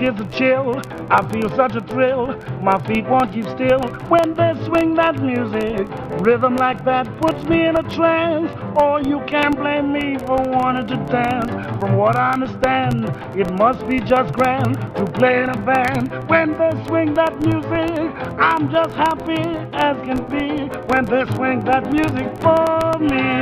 gets 0.00 0.18
a 0.18 0.26
chill. 0.36 0.80
I 1.10 1.20
feel 1.30 1.48
such 1.50 1.76
a 1.76 1.80
thrill. 1.82 2.34
My 2.62 2.78
feet 2.86 3.06
won't 3.06 3.32
keep 3.32 3.44
still 3.44 3.80
when 4.08 4.34
they 4.34 4.52
swing 4.64 4.94
that 4.94 5.20
music. 5.20 5.86
Rhythm 6.24 6.56
like 6.56 6.84
that 6.84 7.06
puts 7.20 7.44
me 7.44 7.66
in 7.66 7.76
a 7.76 7.82
trance. 7.82 8.50
Oh, 8.80 8.96
you 8.98 9.20
can't 9.26 9.54
blame 9.56 9.92
me 9.92 10.16
for 10.18 10.38
wanting 10.40 10.86
to 10.88 10.96
dance. 11.12 11.50
From 11.80 11.96
what 11.96 12.16
I 12.16 12.32
understand, 12.32 13.04
it 13.38 13.50
must 13.58 13.86
be 13.86 14.00
just 14.00 14.32
grand 14.32 14.74
to 14.96 15.04
play 15.04 15.42
in 15.42 15.50
a 15.50 15.58
band. 15.58 16.08
When 16.28 16.56
they 16.56 16.70
swing 16.86 17.14
that 17.14 17.38
music, 17.40 18.10
I'm 18.38 18.70
just 18.70 18.94
happy 18.94 19.42
as 19.74 19.96
can 20.06 20.24
be. 20.30 20.64
When 20.88 21.04
they 21.04 21.24
swing 21.34 21.60
that 21.64 21.92
music 21.92 22.28
for 22.40 22.98
me. 22.98 23.39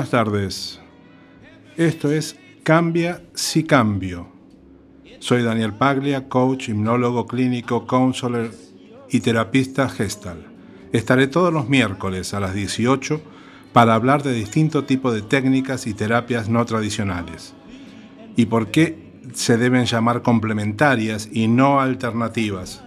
Buenas 0.00 0.10
tardes. 0.12 0.80
Esto 1.76 2.10
es 2.10 2.34
Cambia 2.62 3.22
si 3.34 3.64
cambio. 3.64 4.28
Soy 5.18 5.42
Daniel 5.42 5.74
Paglia, 5.74 6.26
coach, 6.26 6.70
hipnólogo 6.70 7.26
clínico, 7.26 7.86
counselor 7.86 8.50
y 9.10 9.20
terapista 9.20 9.90
gestal. 9.90 10.46
Estaré 10.92 11.26
todos 11.26 11.52
los 11.52 11.68
miércoles 11.68 12.32
a 12.32 12.40
las 12.40 12.54
18 12.54 13.20
para 13.74 13.94
hablar 13.94 14.22
de 14.22 14.32
distintos 14.32 14.86
tipos 14.86 15.12
de 15.12 15.20
técnicas 15.20 15.86
y 15.86 15.92
terapias 15.92 16.48
no 16.48 16.64
tradicionales. 16.64 17.52
¿Y 18.36 18.46
por 18.46 18.70
qué 18.70 19.20
se 19.34 19.58
deben 19.58 19.84
llamar 19.84 20.22
complementarias 20.22 21.28
y 21.30 21.46
no 21.46 21.78
alternativas? 21.78 22.82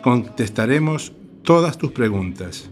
Contestaremos 0.04 1.12
todas 1.42 1.80
tus 1.80 1.92
preguntas. 1.92 2.70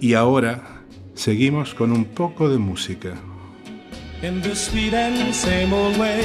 Y 0.00 0.14
ahora 0.14 0.82
seguimos 1.14 1.74
con 1.74 1.92
un 1.92 2.06
poco 2.06 2.48
de 2.48 2.56
música. 2.56 3.14
In 4.22 4.40
the 4.40 4.54
sweet 4.54 4.94
and 4.94 5.34
same 5.34 5.72
old 5.72 5.98
way, 5.98 6.24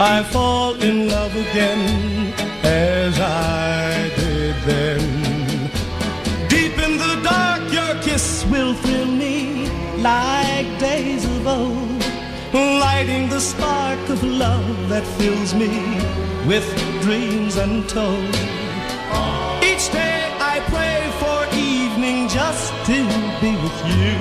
I 0.00 0.24
fall 0.24 0.74
in 0.82 1.08
love 1.08 1.34
again 1.36 2.34
as 2.64 3.18
I 3.20 4.10
did 4.16 4.54
then. 4.66 5.00
Deep 6.48 6.76
in 6.78 6.98
the 6.98 7.20
dark, 7.22 7.62
your 7.72 7.94
kiss 8.02 8.44
will 8.50 8.74
thrill 8.74 9.06
me 9.06 9.70
like 10.02 10.66
days 10.80 11.24
of 11.24 11.46
old 11.46 11.95
lighting 12.56 13.28
the 13.28 13.40
spark 13.40 14.08
of 14.08 14.22
love 14.22 14.88
that 14.88 15.06
fills 15.18 15.54
me 15.54 15.68
with 16.46 16.66
dreams 17.02 17.56
untold. 17.56 18.34
Each 19.62 19.90
day 19.90 20.18
I 20.52 20.60
pray 20.74 21.00
for 21.20 21.38
evening 21.54 22.28
just 22.28 22.72
to 22.86 22.98
be 23.40 23.52
with 23.64 23.78
you. 23.92 24.16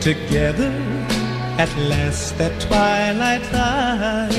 Together 0.00 0.72
at 1.58 1.70
last 1.76 2.36
that 2.38 2.54
twilight 2.60 3.44
time. 3.44 4.30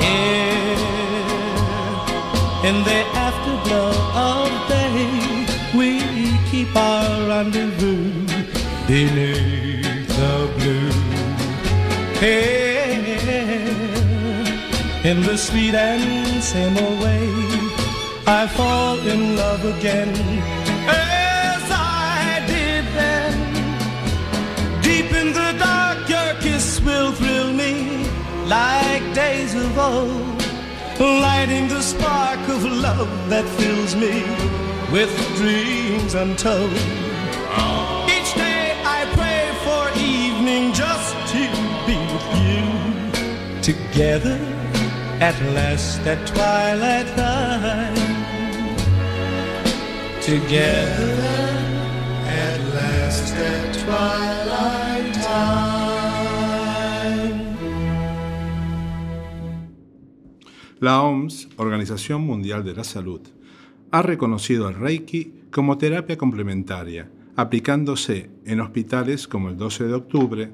Here 0.00 0.80
in 2.68 2.76
the 2.84 3.00
afterglow 3.26 3.92
of 4.32 4.50
day, 4.68 5.46
we 5.78 5.90
keep 6.50 6.74
our 6.74 7.28
rendezvous 7.28 8.26
beneath 8.86 9.59
the 10.20 10.36
blue. 10.58 10.90
Here 12.20 12.90
in 15.10 15.22
the 15.28 15.36
sweet 15.46 15.74
and 15.74 16.42
same 16.42 16.76
old 16.84 16.98
way, 17.06 17.26
I 18.26 18.42
fall 18.58 18.98
in 19.14 19.36
love 19.36 19.62
again 19.74 20.12
as 20.88 21.64
I 21.70 22.44
did 22.52 22.84
then. 23.00 23.34
Deep 24.82 25.10
in 25.20 25.28
the 25.40 25.50
dark, 25.58 26.00
your 26.14 26.32
kiss 26.44 26.66
will 26.86 27.12
thrill 27.12 27.52
me 27.62 27.74
like 28.56 29.04
days 29.14 29.54
of 29.54 29.72
old, 29.78 30.40
lighting 31.26 31.66
the 31.68 31.82
spark 31.92 32.42
of 32.56 32.62
love 32.88 33.12
that 33.32 33.46
fills 33.58 33.92
me 34.04 34.16
with 34.94 35.12
dreams 35.40 36.12
untold. 36.14 36.76
Each 37.56 37.99
Together 44.00 44.40
at 45.20 45.34
last 45.52 46.06
at 46.06 46.26
twilight 46.26 47.06
time. 47.16 47.94
Together 50.22 51.18
at 52.24 52.60
last 52.72 53.34
at 53.36 53.76
twilight 53.84 55.12
time. 55.22 55.90
La 60.80 61.02
OMS, 61.02 61.50
Organización 61.58 62.22
Mundial 62.22 62.64
de 62.64 62.72
la 62.72 62.84
Salud, 62.84 63.20
ha 63.90 64.00
reconocido 64.00 64.66
al 64.66 64.76
Reiki 64.76 65.34
como 65.50 65.76
terapia 65.76 66.16
complementaria, 66.16 67.10
aplicándose 67.36 68.30
en 68.46 68.60
hospitales 68.60 69.28
como 69.28 69.50
el 69.50 69.58
12 69.58 69.84
de 69.84 69.92
octubre, 69.92 70.50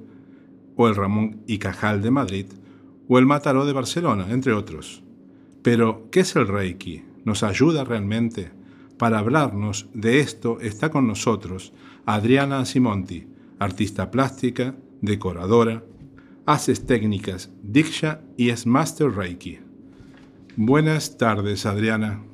o 0.75 0.89
el 0.89 0.97
Ramón 0.97 1.43
y 1.47 1.59
Cajal 1.59 2.03
de 2.03 2.11
Madrid, 2.11 2.47
o 3.09 3.19
el 3.19 3.27
Mataró 3.27 3.67
de 3.67 3.73
Barcelona, 3.73 4.27
entre 4.31 4.53
otros. 4.53 5.03
Pero, 5.63 6.09
¿qué 6.11 6.21
es 6.21 6.37
el 6.37 6.49
Reiki? 6.49 7.05
¿Nos 7.25 7.43
ayuda 7.43 7.85
realmente? 7.85 8.51
Para 8.99 9.19
hablarnos 9.19 9.89
de 9.93 10.21
esto 10.21 10.59
está 10.61 10.91
con 10.91 11.07
nosotros 11.07 11.73
Adriana 12.07 12.65
Simonti, 12.65 13.27
artista 13.59 14.11
plástica, 14.11 14.77
decoradora, 15.01 15.85
haces 16.47 16.87
técnicas 16.87 17.51
Diksha 17.63 18.21
y 18.37 18.51
es 18.51 18.67
Master 18.67 19.11
Reiki. 19.11 19.59
Buenas 20.57 21.19
tardes, 21.19 21.67
Adriana. 21.67 22.26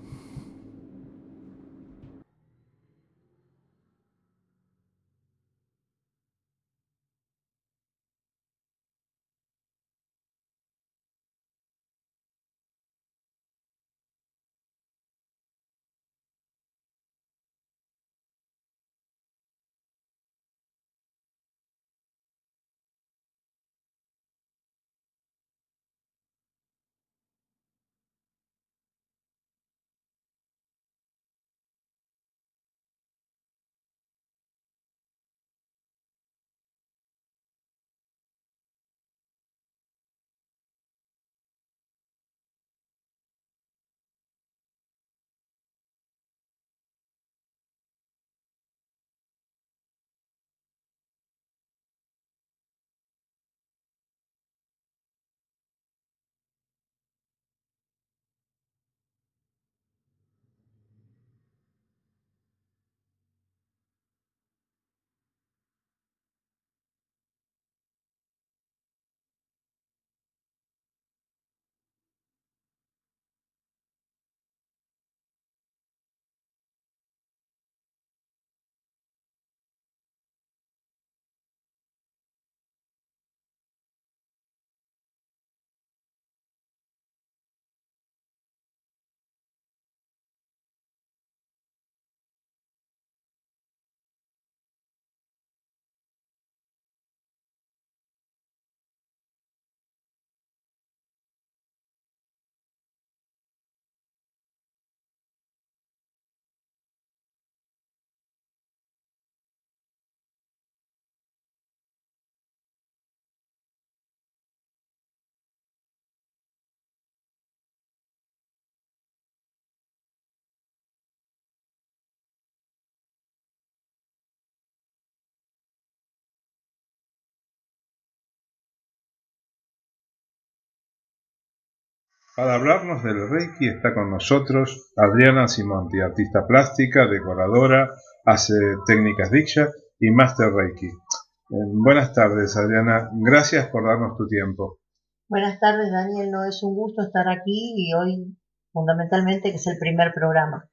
Para 132.34 132.54
hablarnos 132.54 133.02
del 133.02 133.28
Reiki 133.28 133.68
está 133.68 133.92
con 133.92 134.10
nosotros 134.10 134.90
Adriana 134.96 135.48
Simonti, 135.48 136.00
artista 136.00 136.46
plástica, 136.46 137.06
decoradora, 137.06 137.90
hace 138.24 138.54
técnicas 138.86 139.30
Diksha 139.30 139.68
y 140.00 140.10
Master 140.10 140.50
Reiki. 140.50 140.86
Eh, 140.86 141.68
buenas 141.74 142.14
tardes, 142.14 142.56
Adriana. 142.56 143.10
Gracias 143.12 143.68
por 143.68 143.86
darnos 143.86 144.16
tu 144.16 144.26
tiempo. 144.28 144.80
Buenas 145.28 145.60
tardes, 145.60 145.92
Daniel. 145.92 146.30
No 146.30 146.46
es 146.46 146.62
un 146.62 146.74
gusto 146.74 147.02
estar 147.02 147.28
aquí 147.28 147.74
y 147.76 147.92
hoy, 147.92 148.34
fundamentalmente, 148.72 149.50
que 149.50 149.56
es 149.56 149.66
el 149.66 149.76
primer 149.78 150.14
programa. 150.14 150.70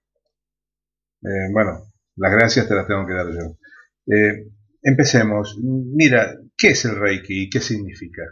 Eh, 1.24 1.52
bueno, 1.52 1.92
las 2.16 2.32
gracias 2.32 2.70
te 2.70 2.76
las 2.76 2.88
tengo 2.88 3.06
que 3.06 3.14
dar 3.14 3.26
yo. 3.26 4.16
Eh, 4.16 4.50
empecemos. 4.82 5.60
Mira, 5.62 6.38
¿qué 6.58 6.70
es 6.70 6.86
el 6.86 6.98
Reiki 6.98 7.44
y 7.44 7.50
qué 7.50 7.60
significa? 7.60 8.24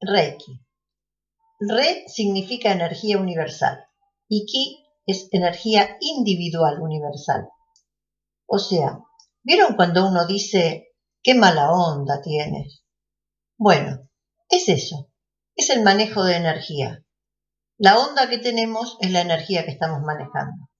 Reiki 0.00 0.64
Re 1.62 2.04
significa 2.08 2.72
energía 2.72 3.18
universal 3.18 3.84
y 4.28 4.46
Ki 4.46 4.82
es 5.06 5.28
energía 5.30 5.98
individual 6.00 6.80
universal. 6.80 7.48
O 8.46 8.58
sea, 8.58 9.00
¿vieron 9.42 9.76
cuando 9.76 10.08
uno 10.08 10.26
dice, 10.26 10.88
qué 11.22 11.34
mala 11.34 11.70
onda 11.70 12.22
tienes? 12.22 12.82
Bueno, 13.58 14.08
es 14.48 14.70
eso, 14.70 15.12
es 15.54 15.68
el 15.68 15.82
manejo 15.82 16.24
de 16.24 16.36
energía. 16.36 17.04
La 17.76 17.98
onda 17.98 18.30
que 18.30 18.38
tenemos 18.38 18.96
es 19.00 19.10
la 19.10 19.20
energía 19.20 19.66
que 19.66 19.72
estamos 19.72 20.00
manejando. 20.00 20.70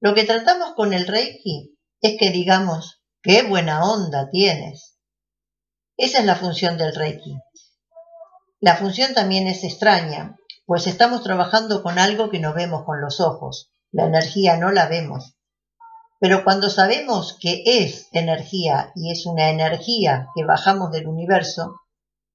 Lo 0.00 0.14
que 0.14 0.24
tratamos 0.24 0.74
con 0.74 0.94
el 0.94 1.06
Reiki 1.06 1.78
es 2.00 2.18
que 2.18 2.30
digamos, 2.30 3.04
qué 3.22 3.44
buena 3.44 3.84
onda 3.84 4.28
tienes. 4.30 4.98
Esa 5.96 6.18
es 6.18 6.24
la 6.24 6.34
función 6.34 6.76
del 6.76 6.92
Reiki, 6.92 7.36
la 8.62 8.76
función 8.76 9.12
también 9.12 9.48
es 9.48 9.64
extraña, 9.64 10.38
pues 10.66 10.86
estamos 10.86 11.24
trabajando 11.24 11.82
con 11.82 11.98
algo 11.98 12.30
que 12.30 12.38
no 12.38 12.54
vemos 12.54 12.84
con 12.84 13.00
los 13.00 13.20
ojos. 13.20 13.72
La 13.90 14.04
energía 14.04 14.56
no 14.56 14.70
la 14.70 14.86
vemos. 14.86 15.36
Pero 16.20 16.44
cuando 16.44 16.70
sabemos 16.70 17.36
que 17.40 17.64
es 17.66 18.08
energía 18.12 18.92
y 18.94 19.10
es 19.10 19.26
una 19.26 19.50
energía 19.50 20.28
que 20.36 20.44
bajamos 20.44 20.92
del 20.92 21.08
universo, 21.08 21.80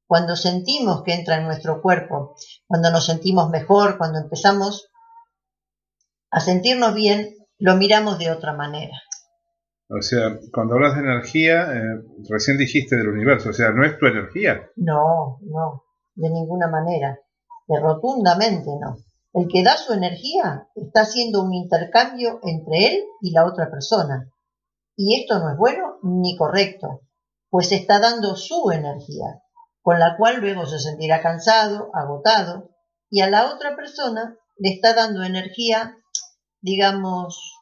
cuando 0.05 0.35
sentimos 0.35 1.01
que 1.03 1.13
entra 1.13 1.37
en 1.37 1.45
nuestro 1.45 1.81
cuerpo, 1.81 2.35
cuando 2.65 2.91
nos 2.91 3.05
sentimos 3.05 3.49
mejor, 3.49 3.97
cuando 3.97 4.19
empezamos 4.19 4.89
a 6.29 6.41
sentirnos 6.41 6.93
bien, 6.93 7.37
lo 7.57 7.77
miramos 7.77 8.19
de 8.19 8.31
otra 8.31 8.51
manera. 8.51 9.01
O 9.89 10.01
sea, 10.01 10.37
cuando 10.51 10.75
hablas 10.75 10.95
de 10.95 11.03
energía, 11.03 11.71
eh, 11.73 12.03
recién 12.29 12.57
dijiste 12.57 12.97
del 12.97 13.07
universo, 13.07 13.51
o 13.51 13.53
sea, 13.53 13.71
¿no 13.71 13.85
es 13.85 13.97
tu 13.97 14.07
energía? 14.07 14.69
No, 14.75 15.39
no 15.43 15.86
de 16.17 16.29
ninguna 16.29 16.67
manera, 16.67 17.19
de 17.67 17.79
rotundamente 17.79 18.71
no. 18.79 18.97
El 19.33 19.47
que 19.47 19.63
da 19.63 19.77
su 19.77 19.93
energía 19.93 20.67
está 20.75 21.01
haciendo 21.01 21.43
un 21.43 21.53
intercambio 21.53 22.39
entre 22.43 22.87
él 22.87 23.03
y 23.21 23.31
la 23.31 23.45
otra 23.45 23.69
persona. 23.69 24.31
Y 24.95 25.21
esto 25.21 25.39
no 25.39 25.51
es 25.51 25.57
bueno 25.57 25.99
ni 26.01 26.35
correcto, 26.35 27.01
pues 27.49 27.71
está 27.71 27.99
dando 27.99 28.35
su 28.35 28.71
energía, 28.71 29.43
con 29.81 29.99
la 29.99 30.17
cual 30.17 30.41
luego 30.41 30.65
se 30.65 30.79
sentirá 30.79 31.21
cansado, 31.21 31.91
agotado, 31.93 32.71
y 33.09 33.21
a 33.21 33.29
la 33.29 33.53
otra 33.53 33.75
persona 33.75 34.35
le 34.57 34.69
está 34.73 34.95
dando 34.95 35.23
energía, 35.23 35.97
digamos, 36.61 37.61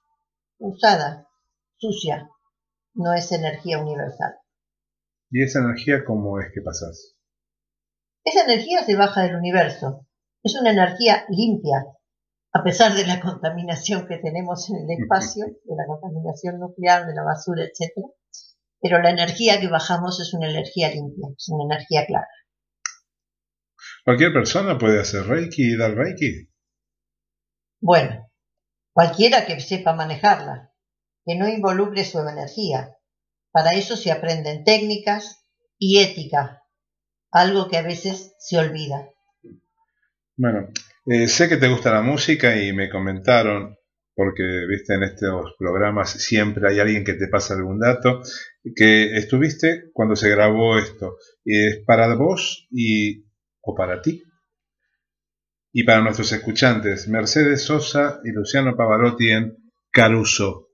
usada, 0.60 1.28
sucia, 1.76 2.30
no 2.94 3.14
es 3.14 3.34
energía 3.34 3.80
universal. 3.80 4.36
¿Y 5.30 5.44
esa 5.44 5.60
energía 5.60 6.06
cómo 6.06 6.40
es 6.40 6.48
que 6.54 6.62
pasas? 6.62 7.15
Esa 8.26 8.44
energía 8.44 8.84
se 8.84 8.96
baja 8.96 9.22
del 9.22 9.36
universo. 9.36 10.08
Es 10.44 10.56
una 10.60 10.72
energía 10.72 11.26
limpia, 11.30 11.86
a 12.52 12.64
pesar 12.64 12.96
de 12.96 13.06
la 13.06 13.22
contaminación 13.22 14.08
que 14.08 14.18
tenemos 14.18 14.68
en 14.72 14.78
el 14.78 15.00
espacio, 15.00 15.46
de 15.46 15.76
la 15.76 15.86
contaminación 15.86 16.60
nuclear, 16.60 17.06
de 17.06 17.14
la 17.14 17.24
basura, 17.24 17.64
etc. 17.64 17.94
Pero 18.82 19.00
la 19.00 19.12
energía 19.12 19.60
que 19.60 19.68
bajamos 19.68 20.20
es 20.20 20.34
una 20.34 20.50
energía 20.50 20.90
limpia, 20.90 21.28
es 21.38 21.50
una 21.50 21.66
energía 21.66 22.08
clara. 22.08 22.28
¿Cualquier 24.04 24.34
persona 24.34 24.78
puede 24.78 25.00
hacer 25.00 25.24
Reiki 25.28 25.74
y 25.74 25.78
dar 25.78 25.92
Reiki? 25.92 26.50
Bueno, 27.80 28.32
cualquiera 28.92 29.46
que 29.46 29.60
sepa 29.60 29.94
manejarla, 29.94 30.74
que 31.26 31.36
no 31.36 31.48
involucre 31.48 32.04
su 32.04 32.20
energía. 32.20 32.98
Para 33.52 33.72
eso 33.74 33.96
se 33.96 34.12
aprenden 34.12 34.64
técnicas 34.64 35.46
y 35.78 36.00
ética 36.00 36.65
algo 37.36 37.68
que 37.68 37.76
a 37.76 37.82
veces 37.82 38.34
se 38.40 38.58
olvida. 38.58 39.10
Bueno, 40.38 40.70
eh, 41.06 41.28
sé 41.28 41.50
que 41.50 41.58
te 41.58 41.68
gusta 41.68 41.94
la 41.94 42.02
música 42.02 42.62
y 42.62 42.72
me 42.72 42.90
comentaron, 42.90 43.78
porque 44.16 44.44
viste 44.70 44.94
en 44.94 45.04
estos 45.04 45.54
programas 45.60 46.12
siempre 46.12 46.70
hay 46.70 46.80
alguien 46.80 47.04
que 47.04 47.16
te 47.16 47.28
pasa 47.28 47.54
algún 47.54 47.80
dato, 47.80 48.22
que 48.74 49.18
estuviste 49.18 49.92
cuando 49.92 50.16
se 50.16 50.30
grabó 50.30 50.78
esto. 50.78 51.18
¿Es 51.44 51.84
para 51.86 52.16
vos 52.16 52.70
y 52.72 53.26
o 53.60 53.76
para 53.76 54.02
ti? 54.02 54.24
Y 55.74 55.84
para 55.84 56.02
nuestros 56.02 56.32
escuchantes, 56.32 57.10
Mercedes 57.10 57.64
Sosa 57.64 58.22
y 58.24 58.32
Luciano 58.32 58.78
Pavarotti 58.78 59.32
en 59.32 59.58
Caruso. 59.92 60.65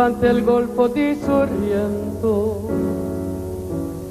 Davanti 0.00 0.24
al 0.24 0.42
golfo 0.42 0.88
di 0.88 1.14
Sorrento. 1.22 2.68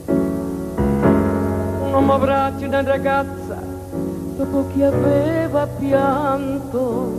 Un 0.05 1.89
uomo 1.91 2.13
abbraccia 2.13 2.67
una 2.67 2.83
ragazza 2.83 3.57
dopo 4.37 4.67
che 4.71 4.85
aveva 4.85 5.65
pianto. 5.65 7.11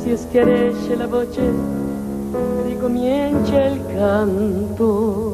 Si 0.00 0.16
schiarisce 0.16 0.94
la 0.94 1.08
voce 1.08 1.42
e 1.42 2.62
ricomincia 2.62 3.64
il 3.64 3.80
canto. 3.92 5.33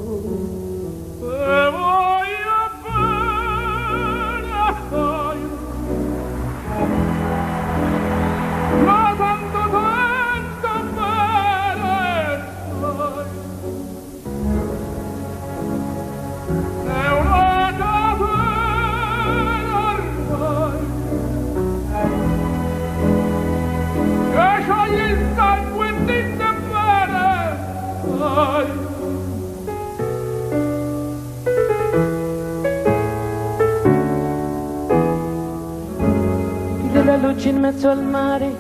In 37.51 37.59
mezzo 37.59 37.89
al 37.89 38.05
mare, 38.05 38.55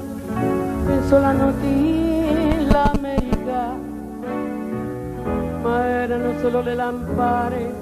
penso 0.84 1.18
la 1.18 1.32
di 1.60 1.99
erano 6.12 6.36
solo 6.40 6.60
le 6.60 6.74
lampare 6.74 7.72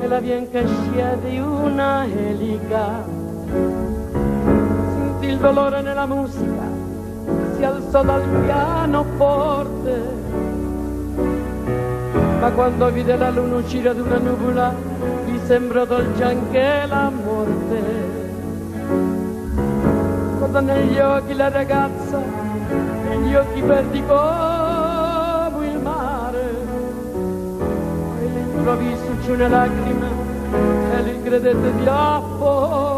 e 0.00 0.06
la 0.06 0.20
bianca 0.20 0.60
scia 0.64 1.16
di 1.16 1.40
una 1.40 2.04
elica. 2.04 3.04
Sentì 4.94 5.26
il 5.26 5.38
dolore 5.38 5.80
nella 5.80 6.06
musica, 6.06 6.62
si 7.56 7.64
alzò 7.64 8.04
dal 8.04 8.22
piano 8.44 9.04
forte, 9.16 10.00
ma 12.40 12.50
quando 12.52 12.90
vide 12.90 13.16
la 13.16 13.30
luna 13.30 13.56
uscire 13.56 13.88
ad 13.88 13.98
una 13.98 14.18
nuvola, 14.18 14.72
gli 15.24 15.38
sembrò 15.46 15.84
dolce 15.84 16.22
anche 16.22 16.86
la 16.86 17.10
morte. 17.10 18.14
Guarda 20.38 20.60
negli 20.60 20.98
occhi 21.00 21.34
la 21.34 21.48
ragazza, 21.48 22.22
negli 23.08 23.34
occhi 23.34 23.60
verdi 23.60 24.02
come 24.06 24.55
all'improvviso 28.66 29.16
c'è 29.22 29.30
una 29.30 29.48
lacrima 29.48 30.08
e 30.92 31.02
li 31.02 31.22
credete 31.22 31.76
di 31.76 31.86
affogare. 31.86 32.95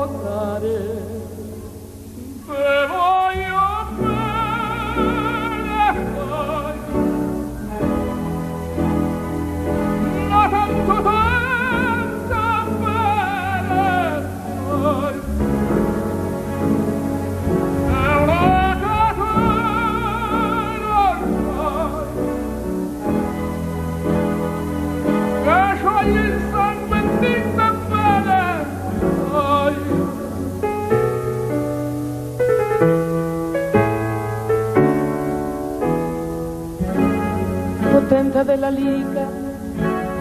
Potente 38.29 38.53
della 38.53 38.69
liga 38.69 39.27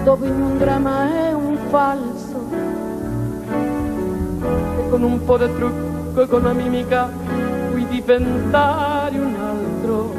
dove 0.05 0.29
un 0.29 0.57
dramma 0.57 1.27
è 1.27 1.33
un 1.33 1.57
falso. 1.69 2.47
E 4.79 4.89
con 4.89 5.03
un 5.03 5.25
po' 5.25 5.37
di 5.37 5.53
trucco 5.53 6.21
e 6.21 6.27
con 6.27 6.43
una 6.43 6.53
mimica 6.53 7.09
puoi 7.69 7.85
diventare 7.87 9.19
un 9.19 9.35
altro. 9.35 10.15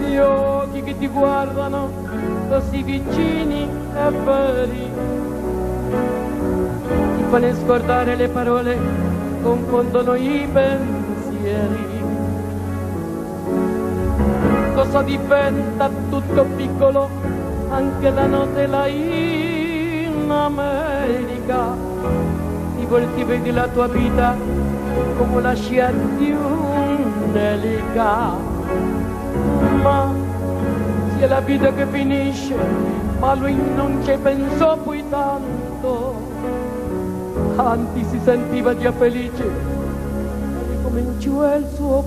Gli 0.00 0.16
occhi 0.16 0.82
che 0.82 0.98
ti 0.98 1.06
guardano 1.06 1.88
così 2.48 2.82
vicini 2.82 3.62
e 3.62 4.10
veri 4.24 4.90
ti 7.16 7.24
fanno 7.30 7.54
scordare 7.54 8.16
le 8.16 8.28
parole 8.28 8.76
confondono 9.42 10.14
i 10.14 10.48
pensieri 10.52 11.97
cosa 14.88 15.02
diventa 15.02 15.90
tutto 16.08 16.44
piccolo 16.56 17.10
anche 17.68 18.10
la 18.10 18.26
notte 18.26 18.66
là 18.66 18.86
in 18.86 20.30
America 20.30 21.76
ti 22.76 22.86
volti 22.86 23.22
vedi 23.24 23.50
la 23.50 23.68
tua 23.68 23.86
vita 23.86 24.34
come 25.18 25.42
la 25.42 25.54
scia 25.54 25.90
di 26.16 26.34
un'elica 27.30 28.36
ma 29.82 30.12
sia 31.18 31.28
la 31.28 31.40
vita 31.40 31.72
che 31.72 31.84
finisce, 31.86 32.54
ma 33.18 33.34
lui 33.34 33.56
non 33.74 34.00
ci 34.04 34.16
pensò 34.22 34.76
poi 34.78 35.02
tanto. 35.08 36.14
Anzi 37.56 38.04
si 38.08 38.20
sentiva 38.22 38.76
già 38.76 38.92
felice, 38.92 39.50
ricominciò 40.70 41.56
il 41.56 41.66
suo 41.74 42.04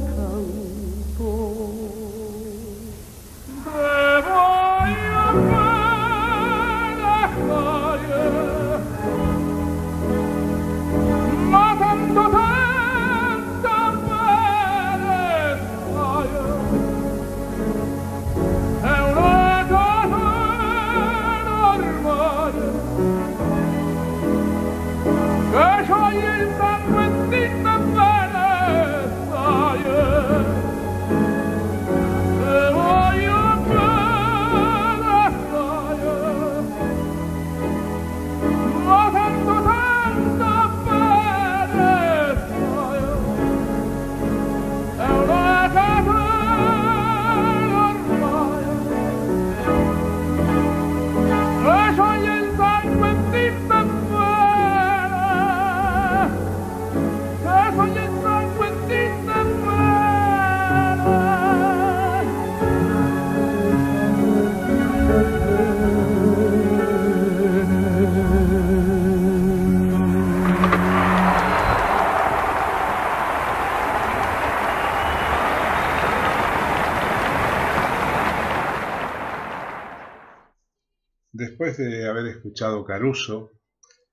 escuchado 82.41 82.83
Caruso, 82.83 83.51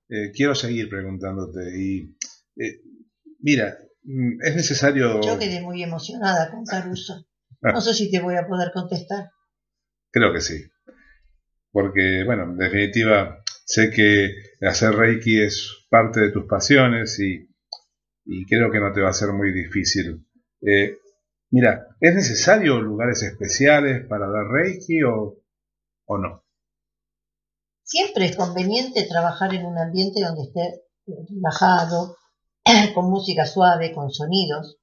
eh, 0.07 0.31
quiero 0.33 0.55
seguir 0.55 0.89
preguntándote. 0.89 1.77
Y 1.77 2.15
eh, 2.55 2.81
mira, 3.39 3.77
mm, 4.03 4.41
es 4.43 4.55
necesario. 4.55 5.21
Yo 5.21 5.39
quedé 5.39 5.61
muy 5.61 5.83
emocionada 5.83 6.51
con 6.51 6.63
Caruso. 6.65 7.25
No 7.61 7.81
sé 7.81 7.93
si 7.93 8.09
te 8.09 8.21
voy 8.21 8.35
a 8.35 8.47
poder 8.47 8.71
contestar. 8.71 9.31
Creo 10.11 10.31
que 10.31 10.39
sí. 10.39 10.63
Porque, 11.71 12.23
bueno, 12.25 12.43
en 12.43 12.57
definitiva, 12.57 13.43
sé 13.65 13.91
que 13.91 14.33
hacer 14.61 14.93
Reiki 14.93 15.41
es 15.41 15.85
parte 15.89 16.21
de 16.21 16.31
tus 16.31 16.45
pasiones 16.45 17.19
y, 17.19 17.49
y 18.25 18.45
creo 18.45 18.71
que 18.71 18.79
no 18.79 18.93
te 18.93 19.01
va 19.01 19.09
a 19.09 19.13
ser 19.13 19.33
muy 19.33 19.51
difícil. 19.51 20.25
Eh, 20.61 20.97
mira, 21.51 21.87
¿es 21.99 22.15
necesario 22.15 22.79
lugares 22.81 23.21
especiales 23.23 24.05
para 24.07 24.29
dar 24.29 24.47
Reiki 24.47 25.03
o, 25.03 25.43
o 26.05 26.17
no? 26.17 26.45
Siempre 27.91 28.25
es 28.27 28.37
conveniente 28.37 29.07
trabajar 29.09 29.51
en 29.55 29.65
un 29.65 29.75
ambiente 29.79 30.21
donde 30.21 30.43
esté 30.43 30.83
relajado, 31.07 32.17
con 32.93 33.09
música 33.09 33.47
suave, 33.47 33.95
con 33.95 34.11
sonidos, 34.11 34.77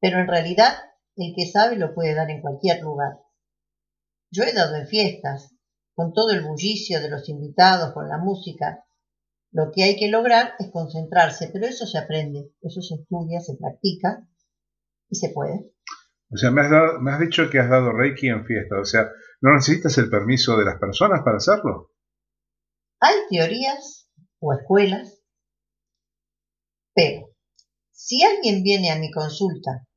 pero 0.00 0.18
en 0.18 0.26
realidad 0.26 0.72
el 1.14 1.32
que 1.36 1.46
sabe 1.46 1.76
lo 1.76 1.94
puede 1.94 2.14
dar 2.16 2.28
en 2.28 2.40
cualquier 2.40 2.80
lugar. 2.82 3.20
Yo 4.32 4.42
he 4.42 4.52
dado 4.52 4.74
en 4.74 4.88
fiestas, 4.88 5.54
con 5.94 6.12
todo 6.12 6.30
el 6.32 6.42
bullicio 6.44 7.00
de 7.00 7.08
los 7.08 7.28
invitados, 7.28 7.92
con 7.94 8.08
la 8.08 8.18
música. 8.18 8.84
Lo 9.52 9.70
que 9.72 9.84
hay 9.84 9.94
que 9.96 10.08
lograr 10.08 10.54
es 10.58 10.72
concentrarse, 10.72 11.50
pero 11.52 11.66
eso 11.66 11.86
se 11.86 11.98
aprende, 11.98 12.50
eso 12.62 12.80
se 12.82 12.96
estudia, 12.96 13.38
se 13.38 13.56
practica 13.56 14.26
y 15.08 15.14
se 15.14 15.28
puede. 15.28 15.70
O 16.32 16.36
sea, 16.36 16.50
me 16.50 16.62
has, 16.62 16.70
dado- 16.70 16.98
me 17.00 17.12
has 17.12 17.20
dicho 17.20 17.48
que 17.48 17.60
has 17.60 17.70
dado 17.70 17.92
Reiki 17.92 18.26
en 18.26 18.44
fiesta. 18.44 18.80
O 18.80 18.84
sea, 18.84 19.08
¿no 19.40 19.52
necesitas 19.54 19.96
el 19.98 20.10
permiso 20.10 20.56
de 20.56 20.64
las 20.64 20.80
personas 20.80 21.20
para 21.24 21.36
hacerlo? 21.36 21.90
Hay 23.04 23.16
teorías 23.28 24.08
o 24.38 24.52
escuelas, 24.52 25.18
pero 26.94 27.34
si 27.90 28.22
alguien 28.22 28.62
viene 28.62 28.92
a 28.92 28.96
mi 28.96 29.10
consulta, 29.10 29.88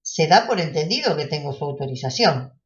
se 0.00 0.28
da 0.28 0.46
por 0.46 0.60
entendido 0.60 1.16
que 1.16 1.26
tengo 1.26 1.52
su 1.52 1.64
autorización. 1.64 2.56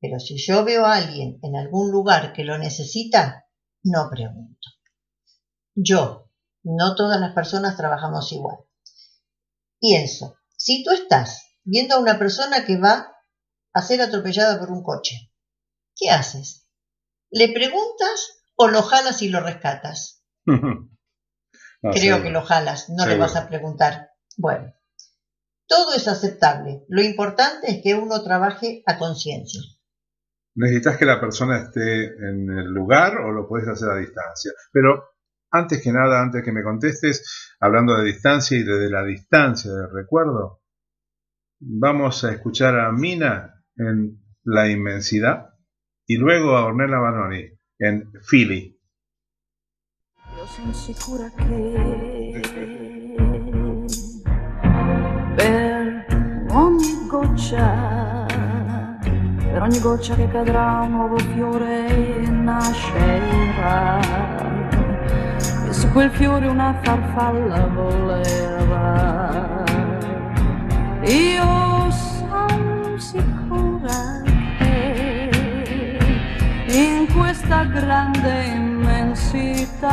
Pero 0.00 0.18
si 0.18 0.38
yo 0.38 0.64
veo 0.64 0.86
a 0.86 0.96
alguien 0.96 1.38
en 1.42 1.54
algún 1.54 1.90
lugar 1.90 2.32
que 2.32 2.44
lo 2.44 2.56
necesita, 2.56 3.44
no 3.82 4.08
pregunto. 4.10 4.70
Yo, 5.74 6.30
no 6.62 6.94
todas 6.94 7.20
las 7.20 7.34
personas 7.34 7.76
trabajamos 7.76 8.32
igual. 8.32 8.56
Pienso, 9.78 10.38
si 10.56 10.82
tú 10.82 10.92
estás 10.92 11.58
viendo 11.62 11.96
a 11.96 12.00
una 12.00 12.18
persona 12.18 12.64
que 12.64 12.78
va 12.78 13.14
a 13.74 13.82
ser 13.82 14.00
atropellada 14.00 14.58
por 14.58 14.70
un 14.70 14.82
coche, 14.82 15.30
¿qué 15.94 16.08
haces? 16.08 16.69
¿Le 17.30 17.52
preguntas 17.52 18.44
o 18.56 18.68
lo 18.68 18.82
jalas 18.82 19.22
y 19.22 19.28
lo 19.28 19.40
rescatas? 19.40 20.24
Creo 21.82 22.22
que 22.22 22.30
lo 22.30 22.42
jalas, 22.42 22.90
no 22.90 23.06
le 23.06 23.16
vas 23.16 23.36
a 23.36 23.48
preguntar. 23.48 24.10
Bueno, 24.36 24.74
todo 25.66 25.94
es 25.94 26.08
aceptable. 26.08 26.84
Lo 26.88 27.02
importante 27.02 27.70
es 27.70 27.82
que 27.82 27.94
uno 27.94 28.22
trabaje 28.22 28.82
a 28.86 28.98
conciencia. 28.98 29.62
Necesitas 30.56 30.98
que 30.98 31.06
la 31.06 31.20
persona 31.20 31.58
esté 31.58 32.06
en 32.06 32.50
el 32.50 32.66
lugar 32.66 33.18
o 33.18 33.30
lo 33.30 33.48
puedes 33.48 33.68
hacer 33.68 33.88
a 33.88 33.96
distancia. 33.96 34.52
Pero 34.72 35.10
antes 35.50 35.82
que 35.82 35.92
nada, 35.92 36.20
antes 36.20 36.44
que 36.44 36.52
me 36.52 36.62
contestes, 36.62 37.54
hablando 37.60 37.96
de 37.96 38.04
distancia 38.04 38.58
y 38.58 38.64
de 38.64 38.90
la 38.90 39.04
distancia 39.04 39.72
del 39.72 39.90
recuerdo, 39.90 40.60
vamos 41.60 42.24
a 42.24 42.32
escuchar 42.32 42.78
a 42.78 42.92
Mina 42.92 43.64
en 43.76 44.22
La 44.42 44.68
Inmensidad. 44.68 45.49
y 46.10 46.16
luego 46.16 46.56
a 46.56 46.64
Ornella 46.64 46.98
Vanoni 46.98 47.48
en 47.78 48.10
Philly. 48.28 48.76
Io 50.36 50.44
sono 50.46 50.72
sicura 50.72 51.30
che 51.36 52.40
per 55.36 56.06
ogni 56.50 57.06
goccia, 57.06 58.26
per 58.98 59.62
ogni 59.62 59.78
goccia 59.78 60.16
che 60.16 60.28
cadrà 60.32 60.80
un 60.80 60.90
nuovo 60.90 61.16
fiore 61.16 62.28
nascerà. 62.28 64.00
E 65.68 65.72
su 65.72 65.88
quel 65.92 66.10
fiore 66.10 66.48
una 66.48 66.76
farfalla 66.82 67.66
volerà. 67.68 69.38
Io 71.04 71.69
cuesta 77.14 77.64
grande 77.64 78.44
immensità. 78.54 79.92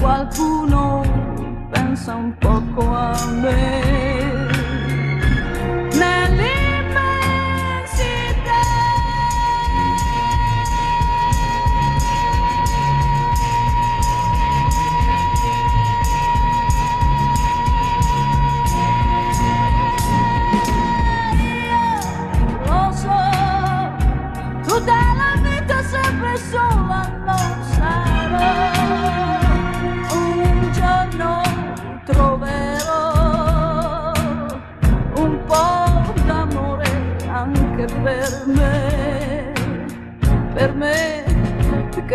Qualcuno 0.00 1.02
pensa 1.70 2.14
un 2.14 2.32
poco 2.38 2.94
a 2.94 3.14
me. 3.40 4.27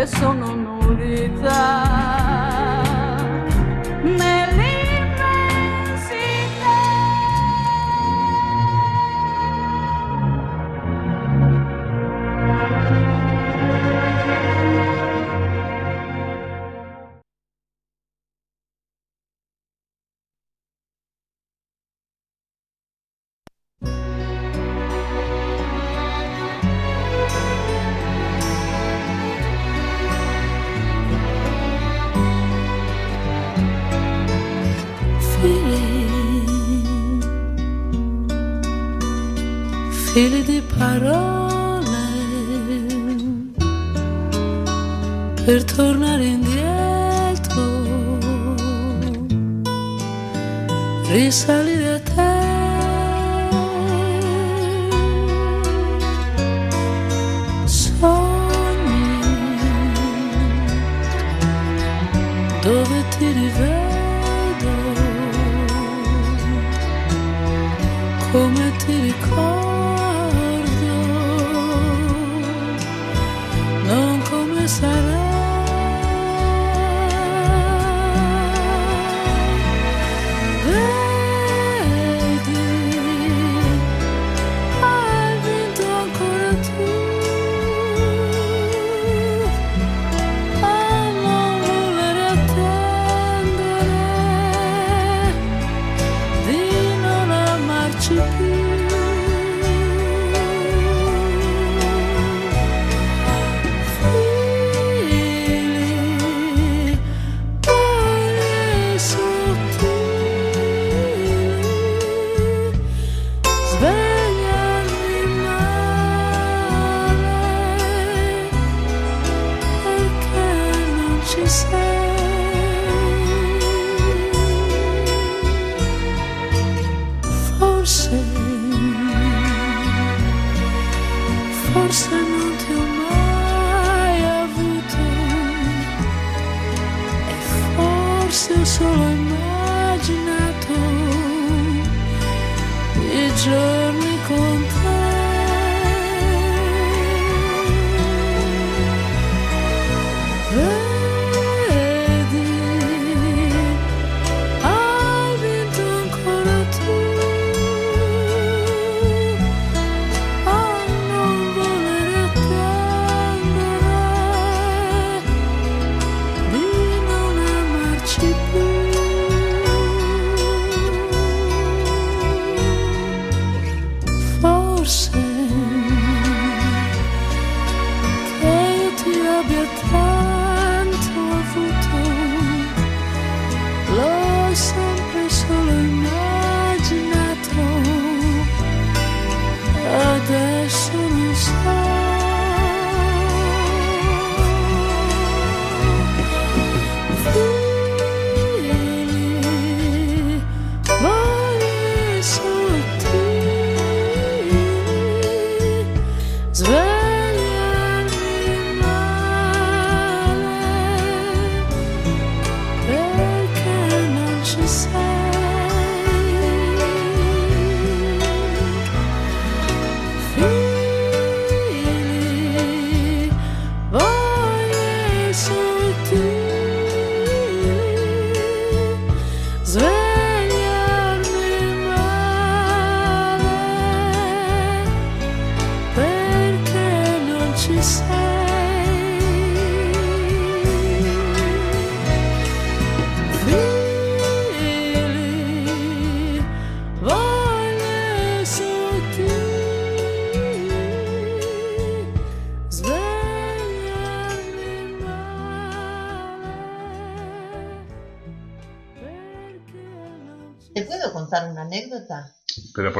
che 0.04 0.16
sono 0.16 0.54
novità. 0.54 2.23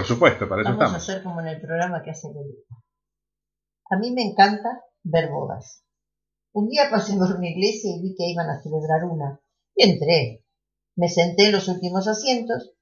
Por 0.04 0.16
supuesto, 0.16 0.46
para 0.46 0.60
eso 0.60 0.76
Vamos 0.76 0.92
a 0.92 0.96
hacer 0.98 1.22
como 1.22 1.40
en 1.40 1.48
el 1.48 1.60
programa 1.60 2.02
que 2.02 2.10
hace 2.10 2.28
Lolita. 2.28 2.76
A 3.90 3.96
mí 3.98 4.12
me 4.12 4.22
encanta 4.22 4.82
ver 5.02 5.30
bodas. 5.30 5.82
Un 6.52 6.68
día 6.68 6.90
pasé 6.90 7.16
por 7.16 7.34
una 7.34 7.48
iglesia 7.48 7.90
y 7.96 8.02
vi 8.02 8.14
que 8.14 8.26
iban 8.26 8.50
a 8.50 8.62
celebrar 8.62 9.04
una. 9.04 9.40
Y 9.74 9.90
entré. 9.90 10.44
Me 10.96 11.08
senté 11.08 11.46
en 11.46 11.52
los 11.52 11.68
últimos 11.68 12.06
asientos 12.06 12.74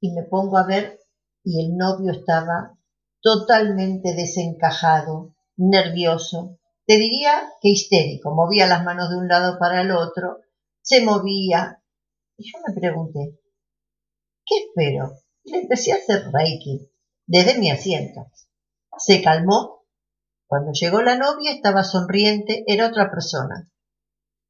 y 0.00 0.12
me 0.12 0.24
pongo 0.24 0.58
a 0.58 0.66
ver 0.66 1.00
y 1.42 1.64
el 1.64 1.76
novio 1.76 2.12
estaba 2.12 2.78
totalmente 3.22 4.14
desencajado, 4.14 5.34
nervioso, 5.56 6.58
te 6.86 6.98
diría 6.98 7.50
que 7.60 7.70
histérico, 7.70 8.34
movía 8.34 8.66
las 8.66 8.84
manos 8.84 9.10
de 9.10 9.16
un 9.16 9.28
lado 9.28 9.58
para 9.58 9.80
el 9.80 9.90
otro, 9.90 10.40
se 10.82 11.02
movía. 11.02 11.82
Y 12.36 12.52
yo 12.52 12.58
me 12.66 12.78
pregunté, 12.78 13.40
¿qué 14.44 14.56
espero? 14.66 15.25
Le 15.46 15.58
empecé 15.58 15.92
a 15.92 15.96
hacer 15.96 16.24
reiki 16.32 16.90
desde 17.26 17.58
mi 17.58 17.70
asiento. 17.70 18.30
Se 18.98 19.22
calmó. 19.22 19.84
Cuando 20.48 20.70
llegó 20.72 21.02
la 21.02 21.16
novia 21.16 21.52
estaba 21.52 21.82
sonriente, 21.82 22.62
era 22.66 22.86
otra 22.86 23.10
persona. 23.10 23.68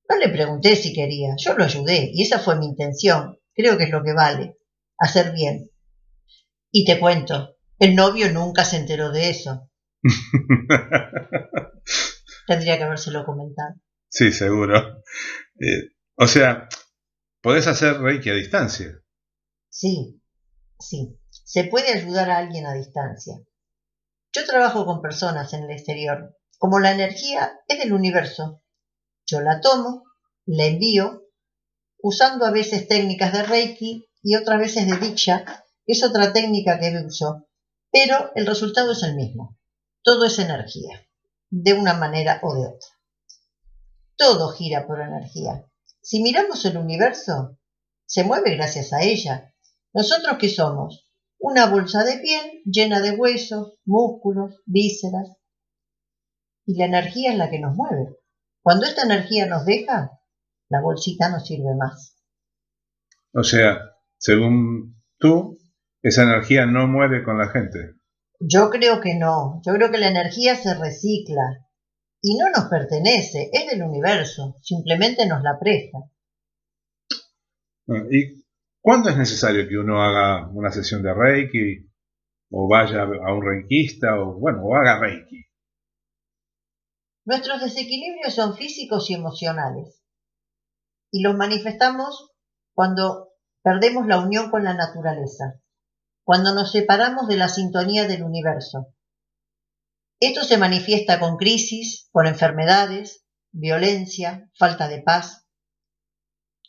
No 0.09 0.19
le 0.19 0.29
pregunté 0.29 0.77
si 0.77 0.93
quería, 0.93 1.35
yo 1.39 1.55
lo 1.55 1.65
ayudé 1.65 2.11
y 2.13 2.23
esa 2.23 2.39
fue 2.39 2.59
mi 2.59 2.67
intención. 2.67 3.39
Creo 3.55 3.79
que 3.79 3.85
es 3.85 3.91
lo 3.91 4.03
que 4.03 4.13
vale, 4.13 4.59
hacer 4.99 5.33
bien. 5.33 5.71
Y 6.71 6.85
te 6.85 7.01
cuento, 7.01 7.57
el 7.79 7.95
novio 7.95 8.31
nunca 8.33 8.65
se 8.65 8.77
enteró 8.77 9.11
de 9.11 9.31
eso. 9.31 9.71
Tendría 12.47 12.79
que 12.79 12.85
habérselo 12.85 13.25
comentado. 13.25 13.75
sí, 14.09 14.33
seguro. 14.33 15.03
Eh, 15.59 15.95
o 16.17 16.27
sea, 16.27 16.69
podés 17.41 17.67
hacer 17.67 17.99
Reiki 17.99 18.31
a 18.31 18.35
distancia. 18.35 19.03
Sí, 19.69 20.23
sí, 20.79 21.19
se 21.31 21.65
puede 21.65 21.93
ayudar 21.93 22.31
a 22.31 22.39
alguien 22.39 22.67
a 22.67 22.75
distancia. 22.75 23.35
Yo 24.33 24.45
trabajo 24.45 24.85
con 24.85 25.01
personas 25.01 25.53
en 25.55 25.65
el 25.65 25.71
exterior. 25.71 26.37
Como 26.59 26.79
la 26.79 26.93
energía 26.93 27.61
es 27.69 27.79
del 27.79 27.93
universo, 27.93 28.63
yo 29.27 29.41
la 29.41 29.61
tomo, 29.61 30.05
la 30.47 30.65
envío, 30.65 31.25
usando 31.99 32.47
a 32.47 32.51
veces 32.51 32.89
técnicas 32.89 33.33
de 33.33 33.43
Reiki 33.43 34.09
y 34.23 34.37
otras 34.37 34.59
veces 34.59 34.87
de 34.87 34.97
Diksha, 34.97 35.65
es 35.87 36.03
otra 36.03 36.33
técnica 36.33 36.79
que 36.79 37.05
uso, 37.07 37.47
pero 37.91 38.33
el 38.35 38.47
resultado 38.47 38.93
es 38.93 39.03
el 39.03 39.15
mismo. 39.15 39.59
Todo 40.03 40.25
es 40.25 40.39
energía, 40.39 41.07
de 41.51 41.73
una 41.75 41.95
manera 41.95 42.41
o 42.43 42.55
de 42.55 42.69
otra. 42.69 42.89
Todo 44.17 44.49
gira 44.51 44.87
por 44.87 45.01
energía. 45.01 45.67
Si 46.01 46.23
miramos 46.23 46.65
el 46.65 46.77
universo, 46.77 47.59
se 48.07 48.25
mueve 48.25 48.55
gracias 48.55 48.93
a 48.93 49.03
ella. 49.03 49.55
¿Nosotros 49.97 50.37
qué 50.39 50.51
somos? 50.51 51.11
Una 51.39 51.71
bolsa 51.71 52.05
de 52.05 52.19
piel 52.19 52.61
llena 52.67 53.01
de 53.01 53.13
huesos, 53.13 53.79
músculos, 53.87 54.61
vísceras. 54.67 55.39
Y 56.67 56.77
la 56.77 56.85
energía 56.85 57.33
es 57.33 57.39
la 57.39 57.49
que 57.49 57.59
nos 57.59 57.75
mueve. 57.75 58.15
Cuando 58.61 58.85
esta 58.85 59.05
energía 59.05 59.47
nos 59.47 59.65
deja, 59.65 60.11
la 60.69 60.83
bolsita 60.83 61.31
no 61.31 61.41
sirve 61.41 61.75
más. 61.79 62.15
O 63.33 63.43
sea, 63.43 63.81
según 64.19 65.01
tú, 65.19 65.57
esa 66.03 66.25
energía 66.25 66.67
no 66.67 66.87
muere 66.87 67.25
con 67.25 67.39
la 67.39 67.49
gente. 67.49 67.95
Yo 68.39 68.69
creo 68.69 69.01
que 69.01 69.15
no. 69.15 69.63
Yo 69.65 69.73
creo 69.73 69.91
que 69.91 69.97
la 69.97 70.09
energía 70.09 70.57
se 70.57 70.75
recicla. 70.75 71.67
Y 72.21 72.37
no 72.37 72.51
nos 72.51 72.69
pertenece, 72.69 73.49
es 73.51 73.71
del 73.71 73.83
universo. 73.83 74.57
Simplemente 74.61 75.27
nos 75.27 75.43
la 75.43 75.59
presta. 75.59 75.99
Ah, 77.89 78.05
¿Y 78.11 78.46
cuándo 78.87 79.11
es 79.11 79.17
necesario 79.17 79.69
que 79.69 79.77
uno 79.77 80.01
haga 80.01 80.49
una 80.53 80.71
sesión 80.71 81.03
de 81.03 81.13
Reiki? 81.13 81.91
O 82.53 82.69
vaya 82.69 83.03
a 83.03 83.35
un 83.35 83.45
reikista, 83.45 84.15
o 84.17 84.39
bueno, 84.39 84.63
o 84.63 84.77
haga 84.77 85.01
Reiki. 85.01 85.45
Nuestros 87.25 87.63
desequilibrios 87.63 88.33
son 88.33 88.57
físicos 88.57 89.11
y 89.11 89.15
emocionales. 89.15 90.05
Y 91.11 91.21
los 91.21 91.35
manifestamos 91.35 92.31
cuando 92.75 93.31
perdemos 93.65 94.07
la 94.07 94.21
unión 94.21 94.53
con 94.53 94.63
la 94.63 94.75
naturaleza, 94.75 95.61
cuando 96.23 96.55
nos 96.55 96.71
separamos 96.71 97.27
de 97.27 97.39
la 97.39 97.49
sintonía 97.49 98.07
del 98.07 98.23
universo. 98.23 98.95
Esto 100.21 100.45
se 100.45 100.59
manifiesta 100.59 101.19
con 101.19 101.39
crisis, 101.39 102.09
con 102.13 102.29
enfermedades, 102.29 103.27
violencia, 103.51 104.49
falta 104.57 104.87
de 104.87 105.03
paz. 105.03 105.46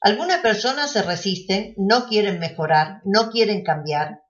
Algunas 0.01 0.41
personas 0.41 0.91
se 0.91 1.01
resisten, 1.01 1.73
no 1.77 2.07
quieren 2.07 2.39
mejorar, 2.39 3.01
no 3.03 3.31
quieren 3.31 3.63
cambiar, 3.63 4.21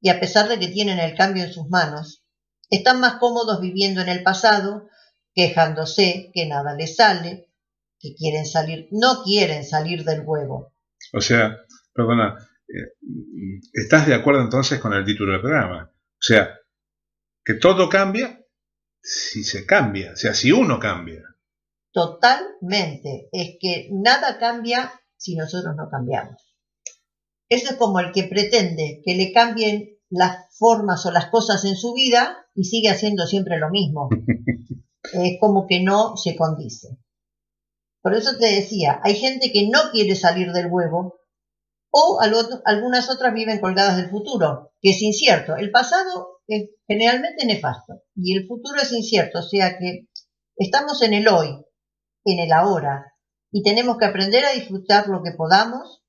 y 0.00 0.10
a 0.10 0.20
pesar 0.20 0.48
de 0.48 0.58
que 0.58 0.68
tienen 0.68 0.98
el 0.98 1.16
cambio 1.16 1.44
en 1.44 1.52
sus 1.52 1.68
manos, 1.68 2.24
están 2.70 3.00
más 3.00 3.14
cómodos 3.14 3.60
viviendo 3.60 4.00
en 4.00 4.08
el 4.08 4.22
pasado, 4.22 4.88
quejándose 5.34 6.30
que 6.32 6.46
nada 6.46 6.74
les 6.74 6.96
sale, 6.96 7.48
que 7.98 8.14
quieren 8.14 8.46
salir, 8.46 8.88
no 8.92 9.22
quieren 9.24 9.64
salir 9.64 10.04
del 10.04 10.22
huevo. 10.24 10.74
O 11.12 11.20
sea, 11.20 11.56
perdona, 11.92 12.36
eh, 12.68 12.94
¿estás 13.72 14.06
de 14.06 14.14
acuerdo 14.14 14.42
entonces 14.42 14.78
con 14.78 14.92
el 14.92 15.04
título 15.04 15.32
del 15.32 15.40
programa? 15.40 15.90
O 15.92 16.22
sea, 16.22 16.58
que 17.44 17.54
todo 17.54 17.88
cambia 17.88 18.40
si 19.00 19.42
se 19.42 19.64
cambia, 19.64 20.12
o 20.12 20.16
sea, 20.16 20.34
si 20.34 20.52
uno 20.52 20.78
cambia. 20.78 21.22
Totalmente. 21.92 23.28
Es 23.32 23.56
que 23.60 23.88
nada 23.90 24.38
cambia 24.38 24.92
si 25.18 25.34
nosotros 25.36 25.74
no 25.76 25.88
cambiamos. 25.90 26.54
Eso 27.50 27.70
es 27.72 27.76
como 27.76 28.00
el 28.00 28.12
que 28.12 28.24
pretende 28.24 29.02
que 29.04 29.14
le 29.14 29.32
cambien 29.32 29.98
las 30.10 30.56
formas 30.58 31.04
o 31.06 31.10
las 31.10 31.26
cosas 31.26 31.64
en 31.64 31.76
su 31.76 31.92
vida 31.94 32.46
y 32.54 32.64
sigue 32.64 32.88
haciendo 32.88 33.26
siempre 33.26 33.58
lo 33.58 33.68
mismo. 33.70 34.08
Es 35.12 35.38
como 35.40 35.66
que 35.66 35.80
no 35.82 36.16
se 36.18 36.36
condice. 36.36 36.98
Por 38.02 38.14
eso 38.14 38.36
te 38.38 38.46
decía, 38.46 39.00
hay 39.02 39.14
gente 39.14 39.52
que 39.52 39.68
no 39.68 39.90
quiere 39.90 40.14
salir 40.16 40.52
del 40.52 40.66
huevo 40.70 41.20
o 41.90 42.20
al- 42.20 42.34
algunas 42.66 43.08
otras 43.08 43.32
viven 43.32 43.60
colgadas 43.60 43.96
del 43.96 44.10
futuro, 44.10 44.72
que 44.82 44.90
es 44.90 45.00
incierto. 45.00 45.56
El 45.56 45.70
pasado 45.70 46.40
es 46.46 46.70
generalmente 46.86 47.46
nefasto 47.46 48.02
y 48.16 48.36
el 48.36 48.46
futuro 48.46 48.80
es 48.82 48.92
incierto, 48.92 49.38
o 49.38 49.42
sea 49.42 49.78
que 49.78 50.08
estamos 50.56 51.00
en 51.02 51.14
el 51.14 51.28
hoy, 51.28 51.48
en 52.24 52.38
el 52.40 52.52
ahora, 52.52 53.12
y 53.50 53.62
tenemos 53.62 53.96
que 53.98 54.06
aprender 54.06 54.44
a 54.44 54.52
disfrutar 54.52 55.08
lo 55.08 55.22
que 55.22 55.32
podamos 55.32 56.02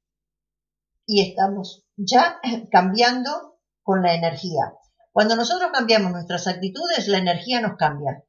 y 1.06 1.28
estamos 1.28 1.86
ya 1.96 2.40
cambiando 2.72 3.60
con 3.84 4.04
la 4.04 4.14
energía. 4.14 4.74
Cuando 5.12 5.36
nosotros 5.36 5.72
cambiamos 5.74 6.12
nuestras 6.12 6.48
actitudes, 6.48 7.08
la 7.08 7.18
energía 7.18 7.62
nos 7.62 7.78
cambia. 7.78 8.24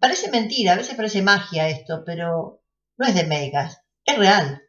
Parece 0.00 0.30
mentira, 0.30 0.72
a 0.72 0.76
veces 0.76 0.94
parece 0.94 1.22
magia 1.22 1.68
esto, 1.68 2.02
pero 2.06 2.62
no 2.96 3.06
es 3.06 3.14
de 3.14 3.24
megas, 3.24 3.80
es 4.04 4.16
real. 4.16 4.62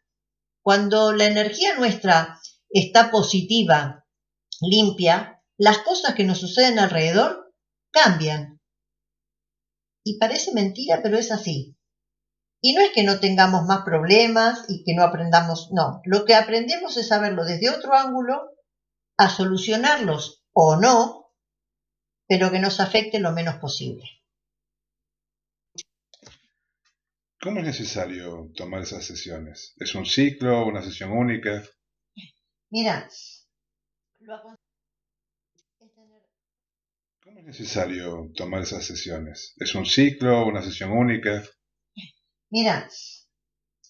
Cuando 0.62 1.14
la 1.14 1.26
energía 1.26 1.76
nuestra 1.78 2.40
está 2.70 3.12
positiva, 3.12 4.06
limpia, 4.62 5.42
las 5.58 5.80
cosas 5.80 6.16
que 6.16 6.26
nos 6.26 6.40
suceden 6.40 6.80
alrededor 6.80 7.54
cambian. 7.92 8.60
Y 10.04 10.18
parece 10.18 10.54
mentira, 10.54 11.00
pero 11.02 11.18
es 11.18 11.32
así. 11.32 11.79
Y 12.62 12.74
no 12.74 12.82
es 12.82 12.92
que 12.92 13.04
no 13.04 13.20
tengamos 13.20 13.66
más 13.66 13.84
problemas 13.84 14.66
y 14.70 14.84
que 14.84 14.94
no 14.94 15.04
aprendamos, 15.04 15.70
no. 15.72 16.02
Lo 16.06 16.26
que 16.26 16.36
aprendemos 16.36 16.98
es 16.98 17.08
saberlo 17.08 17.46
desde 17.46 17.70
otro 17.70 17.94
ángulo, 17.96 18.52
a 19.18 19.30
solucionarlos 19.30 20.44
o 20.54 20.76
no, 20.78 21.34
pero 22.28 22.52
que 22.52 22.60
nos 22.60 22.80
afecte 22.80 23.20
lo 23.20 23.32
menos 23.32 23.56
posible. 23.56 24.04
¿Cómo 27.42 27.60
es 27.60 27.66
necesario 27.66 28.52
tomar 28.56 28.82
esas 28.84 29.04
sesiones? 29.04 29.74
¿Es 29.78 29.96
un 29.96 30.06
ciclo, 30.06 30.66
una 30.66 30.82
sesión 30.82 31.12
única? 31.12 31.64
Mira, 32.72 33.10
lo 34.20 34.34
acon- 34.36 34.58
es 35.80 35.94
tener- 35.94 36.24
¿Cómo 37.24 37.40
es 37.40 37.46
necesario 37.46 38.32
tomar 38.36 38.62
esas 38.64 38.86
sesiones? 38.86 39.54
¿Es 39.58 39.76
un 39.76 39.86
ciclo, 39.86 40.46
una 40.46 40.62
sesión 40.62 40.92
única? 40.92 41.44
Mira, 42.52 42.90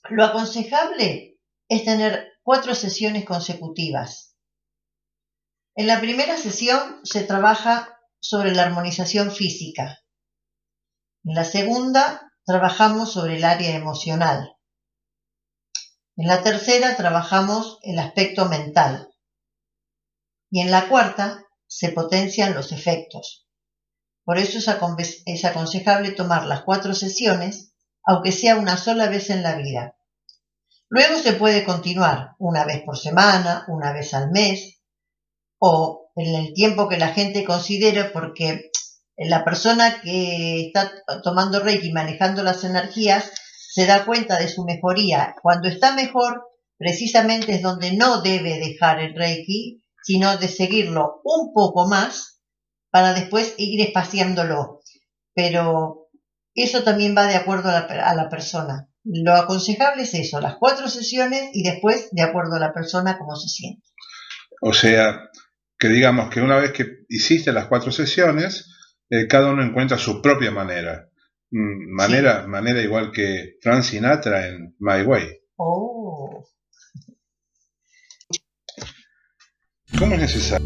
lo 0.09 0.25
aconsejable 0.25 1.39
es 1.69 1.85
tener 1.85 2.33
cuatro 2.43 2.75
sesiones 2.75 3.25
consecutivas. 3.25 4.35
En 5.75 5.87
la 5.87 6.01
primera 6.01 6.35
sesión 6.37 6.99
se 7.03 7.23
trabaja 7.23 7.97
sobre 8.19 8.53
la 8.53 8.63
armonización 8.63 9.31
física. 9.31 9.99
En 11.23 11.35
la 11.35 11.45
segunda 11.45 12.33
trabajamos 12.45 13.13
sobre 13.13 13.37
el 13.37 13.45
área 13.45 13.75
emocional. 13.75 14.57
En 16.17 16.27
la 16.27 16.43
tercera 16.43 16.97
trabajamos 16.97 17.79
el 17.83 17.97
aspecto 17.97 18.45
mental. 18.45 19.09
Y 20.51 20.61
en 20.61 20.71
la 20.71 20.89
cuarta 20.89 21.45
se 21.65 21.93
potencian 21.93 22.53
los 22.55 22.73
efectos. 22.73 23.47
Por 24.25 24.37
eso 24.37 24.57
es 24.57 25.45
aconsejable 25.45 26.11
tomar 26.11 26.45
las 26.45 26.63
cuatro 26.63 26.93
sesiones 26.93 27.68
aunque 28.09 28.31
sea 28.31 28.55
una 28.55 28.75
sola 28.75 29.07
vez 29.07 29.29
en 29.29 29.43
la 29.43 29.53
vida. 29.53 29.95
Luego 30.89 31.19
se 31.19 31.33
puede 31.33 31.63
continuar 31.63 32.31
una 32.39 32.65
vez 32.65 32.81
por 32.83 32.97
semana, 32.97 33.65
una 33.67 33.93
vez 33.93 34.15
al 34.15 34.31
mes 34.31 34.81
o 35.59 36.09
en 36.15 36.33
el 36.33 36.53
tiempo 36.55 36.89
que 36.89 36.97
la 36.97 37.09
gente 37.09 37.43
considere 37.43 38.05
porque 38.05 38.71
la 39.15 39.45
persona 39.45 40.01
que 40.01 40.65
está 40.65 40.91
tomando 41.21 41.59
Reiki 41.59 41.91
manejando 41.91 42.41
las 42.41 42.63
energías 42.63 43.31
se 43.55 43.85
da 43.85 44.05
cuenta 44.05 44.39
de 44.39 44.47
su 44.47 44.65
mejoría. 44.65 45.35
Cuando 45.43 45.67
está 45.67 45.93
mejor, 45.93 46.47
precisamente 46.79 47.53
es 47.53 47.61
donde 47.61 47.95
no 47.95 48.23
debe 48.23 48.57
dejar 48.57 49.01
el 49.01 49.13
Reiki, 49.13 49.83
sino 50.01 50.35
de 50.37 50.47
seguirlo 50.47 51.21
un 51.23 51.53
poco 51.53 51.87
más 51.87 52.41
para 52.89 53.13
después 53.13 53.53
ir 53.59 53.81
espaciándolo. 53.81 54.81
Pero 55.35 56.08
eso 56.63 56.83
también 56.83 57.15
va 57.15 57.27
de 57.27 57.35
acuerdo 57.35 57.69
a 57.69 57.73
la, 57.73 58.09
a 58.09 58.15
la 58.15 58.29
persona. 58.29 58.87
Lo 59.03 59.33
aconsejable 59.35 60.03
es 60.03 60.13
eso, 60.13 60.39
las 60.41 60.55
cuatro 60.57 60.87
sesiones 60.87 61.49
y 61.53 61.63
después 61.63 62.09
de 62.11 62.21
acuerdo 62.21 62.55
a 62.55 62.59
la 62.59 62.73
persona 62.73 63.17
cómo 63.17 63.35
se 63.35 63.47
siente. 63.47 63.83
O 64.61 64.73
sea, 64.73 65.29
que 65.77 65.87
digamos 65.87 66.29
que 66.29 66.41
una 66.41 66.57
vez 66.57 66.73
que 66.73 67.05
hiciste 67.07 67.53
las 67.53 67.67
cuatro 67.67 67.91
sesiones, 67.91 68.67
eh, 69.09 69.27
cada 69.27 69.51
uno 69.51 69.63
encuentra 69.63 69.97
su 69.97 70.21
propia 70.21 70.51
manera. 70.51 71.09
Mm, 71.51 71.95
Manera, 71.95 72.45
manera 72.45 72.81
igual 72.81 73.11
que 73.11 73.57
Frank 73.61 73.83
Sinatra 73.83 74.47
en 74.47 74.75
My 74.79 75.01
Way. 75.01 75.39
Oh, 75.55 76.45
¿Cómo 79.97 80.13
es 80.13 80.21
necesario? 80.21 80.65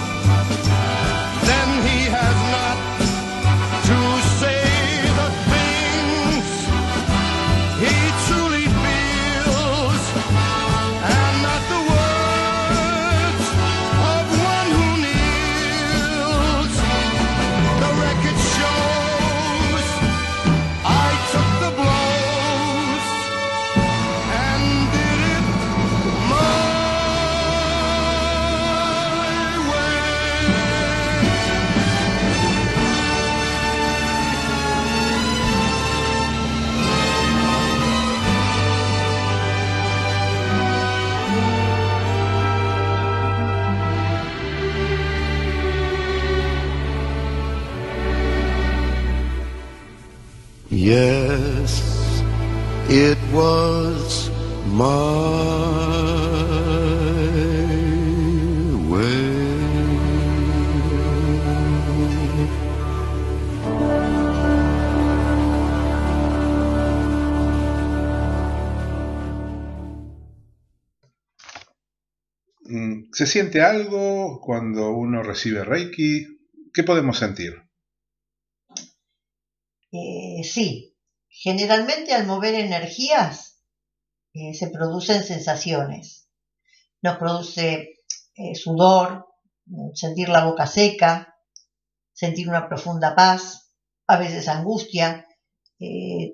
siente 73.31 73.61
algo 73.61 74.41
cuando 74.41 74.91
uno 74.91 75.23
recibe 75.23 75.63
Reiki? 75.63 76.27
¿Qué 76.73 76.83
podemos 76.83 77.17
sentir? 77.17 77.63
Eh, 79.93 80.43
sí, 80.43 80.97
generalmente 81.29 82.13
al 82.13 82.27
mover 82.27 82.55
energías 82.55 83.63
eh, 84.33 84.53
se 84.53 84.69
producen 84.69 85.23
sensaciones. 85.23 86.27
Nos 87.01 87.17
produce 87.17 87.99
eh, 88.35 88.55
sudor, 88.55 89.27
sentir 89.93 90.27
la 90.27 90.43
boca 90.43 90.67
seca, 90.67 91.33
sentir 92.11 92.49
una 92.49 92.67
profunda 92.67 93.15
paz, 93.15 93.71
a 94.07 94.17
veces 94.17 94.49
angustia. 94.49 95.25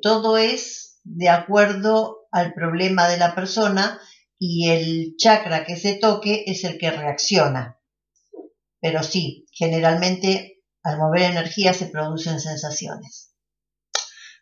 Todo 0.01 0.37
es 0.37 0.99
de 1.03 1.29
acuerdo 1.29 2.27
al 2.31 2.53
problema 2.53 3.07
de 3.07 3.17
la 3.17 3.35
persona 3.35 4.01
y 4.39 4.69
el 4.69 5.15
chakra 5.17 5.65
que 5.65 5.75
se 5.75 5.95
toque 5.97 6.43
es 6.47 6.63
el 6.63 6.77
que 6.77 6.91
reacciona. 6.91 7.79
Pero 8.79 9.03
sí, 9.03 9.45
generalmente 9.51 10.61
al 10.83 10.97
mover 10.97 11.23
energía 11.23 11.73
se 11.73 11.87
producen 11.87 12.39
sensaciones. 12.39 13.33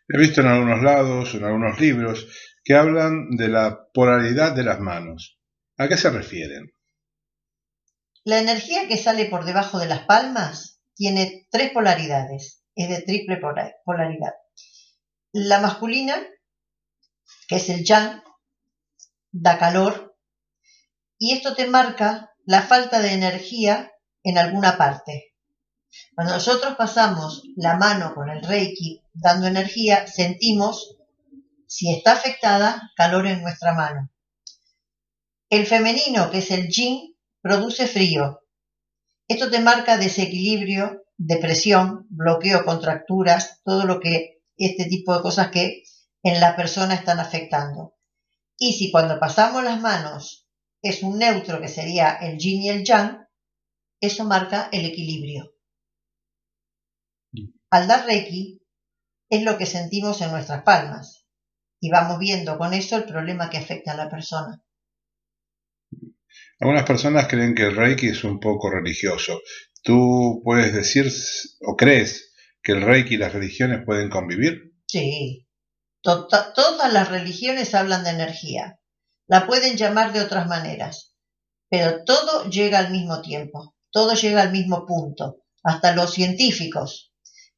He 0.08 0.18
visto 0.18 0.40
en 0.40 0.46
algunos 0.48 0.82
lados, 0.82 1.34
en 1.34 1.44
algunos 1.44 1.80
libros, 1.80 2.28
que 2.64 2.74
hablan 2.74 3.30
de 3.36 3.48
la 3.48 3.88
polaridad 3.92 4.54
de 4.54 4.62
las 4.64 4.78
manos. 4.78 5.38
¿A 5.78 5.88
qué 5.88 5.96
se 5.96 6.10
refieren? 6.10 6.72
La 8.24 8.38
energía 8.40 8.88
que 8.88 8.98
sale 8.98 9.26
por 9.26 9.44
debajo 9.44 9.78
de 9.78 9.86
las 9.86 10.00
palmas 10.00 10.80
tiene 10.94 11.46
tres 11.50 11.70
polaridades, 11.70 12.64
es 12.74 12.88
de 12.88 13.02
triple 13.02 13.36
pola- 13.38 13.74
polaridad. 13.84 14.34
La 15.32 15.60
masculina, 15.60 16.16
que 17.48 17.56
es 17.56 17.68
el 17.68 17.84
yang, 17.84 18.22
da 19.40 19.58
calor 19.58 20.16
y 21.18 21.32
esto 21.32 21.54
te 21.54 21.66
marca 21.66 22.32
la 22.44 22.62
falta 22.62 23.00
de 23.00 23.12
energía 23.12 23.92
en 24.22 24.38
alguna 24.38 24.76
parte. 24.76 25.34
Cuando 26.14 26.34
nosotros 26.34 26.74
pasamos 26.76 27.42
la 27.56 27.76
mano 27.76 28.14
con 28.14 28.28
el 28.28 28.42
reiki 28.42 29.02
dando 29.12 29.46
energía, 29.46 30.06
sentimos, 30.06 30.96
si 31.66 31.92
está 31.92 32.12
afectada, 32.12 32.92
calor 32.96 33.26
en 33.26 33.42
nuestra 33.42 33.72
mano. 33.72 34.10
El 35.48 35.66
femenino, 35.66 36.30
que 36.30 36.38
es 36.38 36.50
el 36.50 36.68
yin, 36.68 37.16
produce 37.40 37.86
frío. 37.86 38.42
Esto 39.28 39.50
te 39.50 39.60
marca 39.60 39.96
desequilibrio, 39.96 41.04
depresión, 41.16 42.06
bloqueo, 42.10 42.64
contracturas, 42.64 43.60
todo 43.64 43.84
lo 43.84 44.00
que 44.00 44.42
este 44.56 44.84
tipo 44.86 45.14
de 45.14 45.22
cosas 45.22 45.50
que 45.50 45.82
en 46.22 46.40
la 46.40 46.56
persona 46.56 46.94
están 46.94 47.20
afectando. 47.20 47.95
Y 48.58 48.72
si 48.72 48.90
cuando 48.90 49.18
pasamos 49.18 49.62
las 49.62 49.80
manos 49.80 50.46
es 50.82 51.02
un 51.02 51.18
neutro 51.18 51.60
que 51.60 51.68
sería 51.68 52.14
el 52.14 52.38
yin 52.38 52.62
y 52.62 52.68
el 52.70 52.84
yang, 52.84 53.26
eso 54.00 54.24
marca 54.24 54.68
el 54.72 54.84
equilibrio. 54.84 55.52
Al 57.70 57.88
dar 57.88 58.06
reiki 58.06 58.62
es 59.28 59.42
lo 59.42 59.58
que 59.58 59.66
sentimos 59.66 60.20
en 60.20 60.30
nuestras 60.30 60.62
palmas 60.62 61.26
y 61.80 61.90
vamos 61.90 62.18
viendo 62.18 62.56
con 62.58 62.72
eso 62.72 62.96
el 62.96 63.04
problema 63.04 63.50
que 63.50 63.58
afecta 63.58 63.92
a 63.92 63.96
la 63.96 64.08
persona. 64.08 64.62
Algunas 66.58 66.84
personas 66.84 67.28
creen 67.28 67.54
que 67.54 67.64
el 67.64 67.76
Reiki 67.76 68.08
es 68.08 68.24
un 68.24 68.40
poco 68.40 68.70
religioso. 68.70 69.40
¿Tú 69.82 70.40
puedes 70.42 70.72
decir 70.72 71.12
o 71.60 71.76
crees 71.76 72.34
que 72.62 72.72
el 72.72 72.82
Reiki 72.82 73.14
y 73.14 73.18
las 73.18 73.32
religiones 73.32 73.84
pueden 73.84 74.08
convivir? 74.08 74.72
Sí, 74.86 75.45
Tota- 76.06 76.52
todas 76.52 76.92
las 76.92 77.08
religiones 77.08 77.74
hablan 77.74 78.04
de 78.04 78.10
energía. 78.10 78.78
La 79.26 79.44
pueden 79.44 79.76
llamar 79.76 80.12
de 80.12 80.20
otras 80.20 80.46
maneras, 80.46 81.16
pero 81.68 82.04
todo 82.04 82.48
llega 82.48 82.78
al 82.78 82.92
mismo 82.92 83.22
tiempo, 83.22 83.74
todo 83.90 84.14
llega 84.14 84.42
al 84.42 84.52
mismo 84.52 84.86
punto, 84.86 85.42
hasta 85.64 85.96
los 85.96 86.12
científicos. 86.12 87.12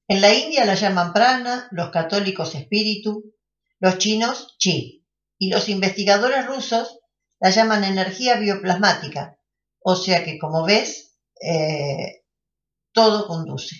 En 0.08 0.22
la 0.22 0.32
India 0.32 0.64
la 0.64 0.76
llaman 0.76 1.12
prana, 1.12 1.68
los 1.72 1.90
católicos 1.90 2.54
espíritu, 2.54 3.34
los 3.80 3.98
chinos 3.98 4.56
chi, 4.58 5.04
y 5.38 5.50
los 5.50 5.68
investigadores 5.68 6.46
rusos 6.46 7.00
la 7.40 7.50
llaman 7.50 7.84
energía 7.84 8.36
bioplasmática. 8.36 9.36
O 9.80 9.94
sea 9.94 10.24
que, 10.24 10.38
como 10.38 10.64
ves, 10.64 11.18
eh, 11.42 12.22
todo 12.92 13.26
conduce. 13.26 13.76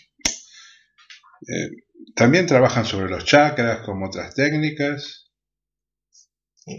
Eh, 1.48 1.70
También 2.14 2.46
trabajan 2.46 2.84
sobre 2.84 3.10
los 3.10 3.24
chakras 3.24 3.84
como 3.84 4.06
otras 4.06 4.34
técnicas. 4.34 5.30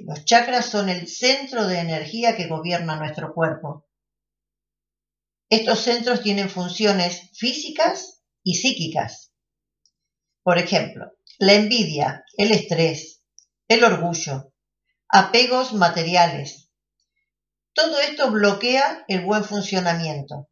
Los 0.06 0.26
chakras 0.26 0.66
son 0.68 0.90
el 0.90 1.08
centro 1.08 1.66
de 1.68 1.80
energía 1.80 2.36
que 2.36 2.48
gobierna 2.48 2.96
nuestro 2.96 3.34
cuerpo. 3.34 3.88
Estos 5.50 5.80
centros 5.80 6.22
tienen 6.22 6.50
funciones 6.50 7.32
físicas 7.34 8.22
y 8.44 8.56
psíquicas. 8.56 9.34
Por 10.44 10.60
ejemplo, 10.60 11.12
la 11.40 11.54
envidia, 11.54 12.24
el 12.38 12.52
estrés, 12.52 13.24
el 13.68 13.84
orgullo, 13.84 14.54
apegos 15.08 15.74
materiales. 15.74 16.70
Todo 17.74 18.00
esto 18.00 18.30
bloquea 18.30 19.06
el 19.08 19.26
buen 19.26 19.44
funcionamiento. 19.44 20.50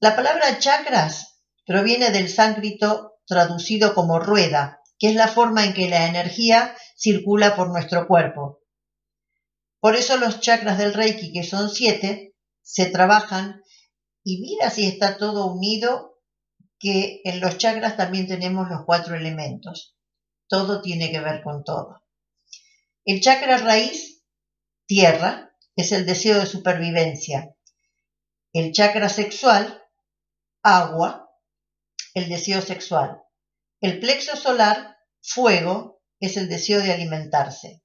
La 0.00 0.16
palabra 0.16 0.58
chakras 0.58 1.40
proviene 1.66 2.10
del 2.10 2.28
sánscrito 2.28 3.11
traducido 3.32 3.94
como 3.94 4.18
rueda, 4.18 4.82
que 4.98 5.08
es 5.08 5.14
la 5.14 5.26
forma 5.26 5.64
en 5.64 5.72
que 5.72 5.88
la 5.88 6.06
energía 6.06 6.76
circula 6.96 7.56
por 7.56 7.70
nuestro 7.70 8.06
cuerpo. 8.06 8.60
Por 9.80 9.96
eso 9.96 10.18
los 10.18 10.40
chakras 10.40 10.76
del 10.76 10.92
Reiki, 10.92 11.32
que 11.32 11.42
son 11.42 11.70
siete, 11.70 12.36
se 12.60 12.86
trabajan 12.86 13.62
y 14.22 14.40
mira 14.42 14.68
si 14.68 14.86
está 14.86 15.16
todo 15.16 15.46
unido, 15.46 16.20
que 16.78 17.22
en 17.24 17.40
los 17.40 17.56
chakras 17.56 17.96
también 17.96 18.26
tenemos 18.26 18.68
los 18.68 18.84
cuatro 18.84 19.16
elementos. 19.16 19.96
Todo 20.46 20.82
tiene 20.82 21.10
que 21.10 21.20
ver 21.20 21.42
con 21.42 21.64
todo. 21.64 22.02
El 23.04 23.20
chakra 23.20 23.56
raíz, 23.58 24.22
tierra, 24.86 25.56
es 25.74 25.92
el 25.92 26.04
deseo 26.04 26.38
de 26.38 26.46
supervivencia. 26.46 27.56
El 28.52 28.72
chakra 28.72 29.08
sexual, 29.08 29.82
agua, 30.62 31.21
el 32.14 32.28
deseo 32.28 32.60
sexual. 32.62 33.22
El 33.80 34.00
plexo 34.00 34.36
solar, 34.36 34.96
fuego, 35.20 36.02
es 36.20 36.36
el 36.36 36.48
deseo 36.48 36.80
de 36.80 36.92
alimentarse. 36.92 37.82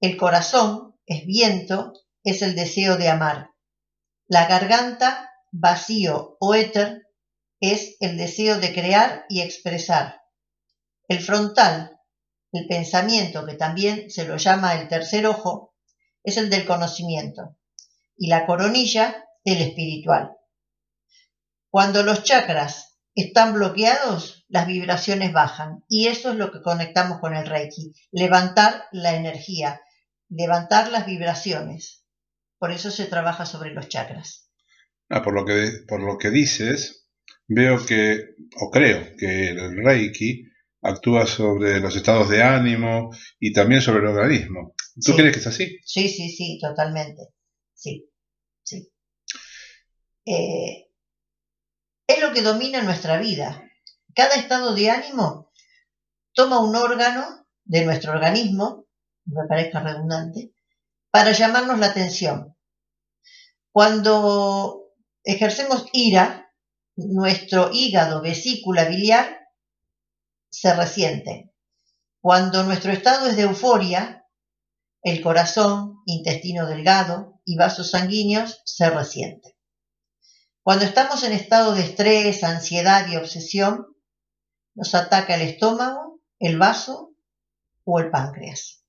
El 0.00 0.16
corazón, 0.16 0.98
es 1.06 1.24
viento, 1.24 1.92
es 2.24 2.42
el 2.42 2.54
deseo 2.56 2.96
de 2.96 3.08
amar. 3.08 3.50
La 4.26 4.46
garganta, 4.46 5.30
vacío 5.52 6.36
o 6.40 6.54
éter, 6.54 7.06
es 7.60 7.96
el 8.00 8.16
deseo 8.16 8.58
de 8.58 8.72
crear 8.72 9.24
y 9.28 9.40
expresar. 9.40 10.20
El 11.08 11.20
frontal, 11.20 12.00
el 12.52 12.66
pensamiento, 12.66 13.46
que 13.46 13.54
también 13.54 14.10
se 14.10 14.26
lo 14.26 14.36
llama 14.36 14.74
el 14.74 14.88
tercer 14.88 15.26
ojo, 15.26 15.74
es 16.24 16.36
el 16.36 16.50
del 16.50 16.66
conocimiento. 16.66 17.56
Y 18.16 18.28
la 18.28 18.46
coronilla, 18.46 19.24
el 19.44 19.62
espiritual. 19.62 20.36
Cuando 21.70 22.02
los 22.02 22.24
chakras 22.24 22.95
están 23.16 23.54
bloqueados, 23.54 24.44
las 24.48 24.66
vibraciones 24.68 25.32
bajan. 25.32 25.82
Y 25.88 26.06
eso 26.06 26.30
es 26.30 26.36
lo 26.36 26.52
que 26.52 26.60
conectamos 26.62 27.18
con 27.18 27.34
el 27.34 27.46
Reiki. 27.46 27.92
Levantar 28.12 28.84
la 28.92 29.16
energía, 29.16 29.80
levantar 30.28 30.92
las 30.92 31.06
vibraciones. 31.06 32.04
Por 32.58 32.70
eso 32.70 32.90
se 32.90 33.06
trabaja 33.06 33.46
sobre 33.46 33.72
los 33.72 33.88
chakras. 33.88 34.50
Ah, 35.08 35.22
por, 35.22 35.34
lo 35.34 35.44
que, 35.44 35.70
por 35.88 36.00
lo 36.02 36.18
que 36.18 36.30
dices, 36.30 37.08
veo 37.48 37.84
que, 37.84 38.34
o 38.60 38.70
creo 38.70 39.16
que 39.18 39.48
el 39.48 39.84
Reiki 39.84 40.44
actúa 40.82 41.26
sobre 41.26 41.80
los 41.80 41.96
estados 41.96 42.28
de 42.28 42.42
ánimo 42.42 43.10
y 43.40 43.52
también 43.52 43.80
sobre 43.80 44.00
el 44.00 44.06
organismo. 44.08 44.74
¿Tú 44.94 45.12
Sí. 45.12 45.16
crees 45.16 45.32
que 45.32 45.40
es 45.40 45.46
así? 45.46 45.78
Sí, 45.84 46.08
sí, 46.08 46.28
sí, 46.30 46.58
totalmente. 46.60 47.22
Sí, 47.74 48.10
sí. 48.62 48.90
Eh, 50.26 50.85
es 52.06 52.20
lo 52.20 52.32
que 52.32 52.42
domina 52.42 52.82
nuestra 52.82 53.18
vida. 53.18 53.62
Cada 54.14 54.34
estado 54.36 54.74
de 54.74 54.90
ánimo 54.90 55.50
toma 56.32 56.60
un 56.60 56.74
órgano 56.76 57.46
de 57.64 57.84
nuestro 57.84 58.12
organismo, 58.12 58.86
me 59.24 59.46
parezca 59.48 59.80
redundante, 59.80 60.52
para 61.10 61.32
llamarnos 61.32 61.78
la 61.78 61.86
atención. 61.86 62.56
Cuando 63.72 64.92
ejercemos 65.24 65.86
ira, 65.92 66.52
nuestro 66.96 67.70
hígado, 67.72 68.22
vesícula 68.22 68.84
biliar 68.84 69.48
se 70.48 70.74
resiente. 70.74 71.52
Cuando 72.20 72.62
nuestro 72.62 72.92
estado 72.92 73.28
es 73.28 73.36
de 73.36 73.42
euforia, 73.42 74.26
el 75.02 75.22
corazón, 75.22 76.02
intestino 76.06 76.66
delgado 76.66 77.40
y 77.44 77.56
vasos 77.56 77.90
sanguíneos 77.90 78.62
se 78.64 78.88
resienten. 78.90 79.55
Cuando 80.66 80.84
estamos 80.84 81.22
en 81.22 81.30
estado 81.30 81.76
de 81.76 81.82
estrés, 81.82 82.42
ansiedad 82.42 83.06
y 83.06 83.14
obsesión, 83.14 83.86
nos 84.74 84.96
ataca 84.96 85.36
el 85.36 85.42
estómago, 85.42 86.20
el 86.40 86.58
vaso 86.58 87.14
o 87.84 88.00
el 88.00 88.10
páncreas. 88.10 88.82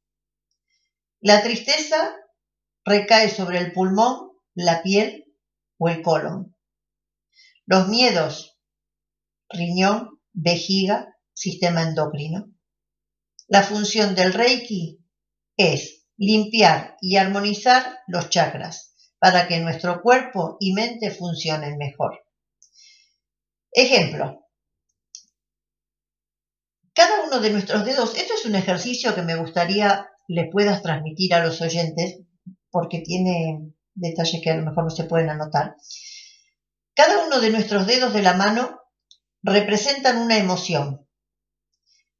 La 1.19 1.43
tristeza 1.43 2.15
recae 2.83 3.29
sobre 3.29 3.59
el 3.59 3.73
pulmón, 3.73 4.31
la 4.55 4.81
piel 4.81 5.31
o 5.77 5.87
el 5.87 6.01
colon. 6.01 6.57
Los 7.67 7.87
miedos, 7.89 8.57
riñón, 9.47 10.19
vejiga, 10.33 11.15
sistema 11.33 11.83
endocrino. 11.83 12.47
La 13.47 13.61
función 13.61 14.15
del 14.15 14.33
Reiki 14.33 15.05
es 15.55 16.07
limpiar 16.17 16.97
y 17.01 17.17
armonizar 17.17 17.99
los 18.07 18.31
chakras 18.31 18.86
para 19.19 19.47
que 19.47 19.59
nuestro 19.59 20.01
cuerpo 20.01 20.57
y 20.59 20.73
mente 20.73 21.11
funcionen 21.11 21.77
mejor. 21.77 22.23
Ejemplo. 23.71 24.43
Cada 26.93 27.23
uno 27.23 27.39
de 27.39 27.51
nuestros 27.51 27.85
dedos, 27.85 28.15
esto 28.17 28.33
es 28.33 28.45
un 28.45 28.55
ejercicio 28.55 29.13
que 29.13 29.21
me 29.21 29.35
gustaría 29.35 30.09
le 30.27 30.49
puedas 30.51 30.81
transmitir 30.81 31.33
a 31.33 31.43
los 31.43 31.61
oyentes 31.61 32.19
porque 32.69 32.99
tiene 32.99 33.73
detalles 33.93 34.41
que 34.43 34.51
a 34.51 34.55
lo 34.55 34.65
mejor 34.65 34.83
no 34.83 34.89
se 34.89 35.05
pueden 35.05 35.29
anotar. 35.29 35.75
Cada 36.93 37.25
uno 37.25 37.39
de 37.39 37.51
nuestros 37.51 37.87
dedos 37.87 38.13
de 38.13 38.23
la 38.23 38.33
mano 38.33 38.79
representan 39.43 40.17
una 40.17 40.37
emoción. 40.37 41.07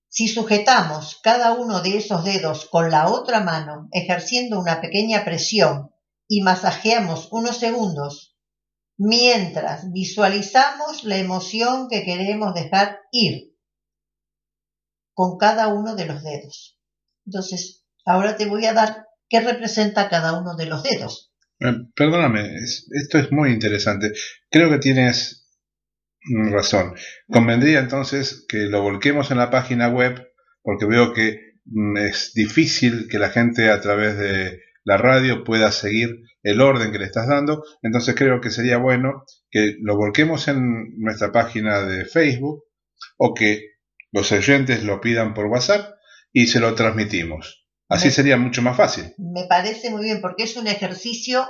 Si 0.07 0.27
sujetamos 0.27 1.19
cada 1.21 1.53
uno 1.53 1.81
de 1.81 1.97
esos 1.97 2.23
dedos 2.23 2.67
con 2.69 2.89
la 2.89 3.09
otra 3.09 3.41
mano, 3.41 3.89
ejerciendo 3.91 4.59
una 4.59 4.79
pequeña 4.79 5.25
presión 5.25 5.91
y 6.27 6.41
masajeamos 6.41 7.29
unos 7.31 7.57
segundos, 7.59 8.37
mientras 8.97 9.91
visualizamos 9.91 11.03
la 11.03 11.17
emoción 11.17 11.87
que 11.89 12.03
queremos 12.03 12.53
dejar 12.53 12.99
ir 13.11 13.53
con 15.13 15.37
cada 15.37 15.67
uno 15.67 15.95
de 15.95 16.05
los 16.05 16.23
dedos. 16.23 16.79
Entonces, 17.25 17.85
ahora 18.05 18.37
te 18.37 18.45
voy 18.45 18.65
a 18.65 18.73
dar 18.73 19.05
qué 19.29 19.39
representa 19.41 20.09
cada 20.09 20.39
uno 20.39 20.55
de 20.55 20.65
los 20.67 20.83
dedos. 20.83 21.33
Eh, 21.59 21.73
Perdóname, 21.95 22.55
es- 22.57 22.87
esto 22.91 23.17
es 23.17 23.31
muy 23.31 23.51
interesante. 23.51 24.13
Creo 24.51 24.69
que 24.69 24.77
tienes 24.79 25.47
razón. 26.51 26.93
Convendría 27.29 27.79
entonces 27.79 28.45
que 28.47 28.57
lo 28.67 28.81
volquemos 28.81 29.31
en 29.31 29.37
la 29.37 29.49
página 29.49 29.87
web, 29.89 30.27
porque 30.61 30.85
veo 30.85 31.13
que 31.13 31.39
mm, 31.65 31.97
es 31.97 32.33
difícil 32.33 33.07
que 33.09 33.17
la 33.19 33.29
gente 33.29 33.71
a 33.71 33.81
través 33.81 34.17
de 34.17 34.59
la 34.87 34.95
radio 34.97 35.43
pueda 35.43 35.71
seguir 35.73 36.09
el 36.43 36.61
orden 36.61 36.91
que 36.93 36.97
le 36.99 37.05
estás 37.05 37.27
dando. 37.27 37.61
Entonces 37.81 38.15
creo 38.15 38.39
que 38.39 38.51
sería 38.51 38.77
bueno 38.77 39.23
que 39.51 39.73
lo 39.81 39.97
volquemos 39.97 40.47
en 40.47 40.95
nuestra 40.97 41.31
página 41.33 41.81
de 41.81 42.05
Facebook 42.05 42.63
o 43.17 43.33
que 43.33 43.61
los 44.13 44.31
oyentes 44.31 44.83
lo 44.85 45.01
pidan 45.01 45.33
por 45.33 45.47
WhatsApp 45.47 45.93
y 46.31 46.47
se 46.47 46.61
lo 46.61 46.73
transmitimos. 46.73 47.67
Así 47.89 48.05
Me- 48.07 48.11
sería 48.11 48.37
mucho 48.37 48.61
más 48.61 48.77
fácil. 48.77 49.13
Me 49.17 49.45
parece 49.47 49.89
muy 49.89 50.03
bien 50.05 50.21
porque 50.21 50.43
es 50.43 50.55
un 50.55 50.67
ejercicio 50.67 51.45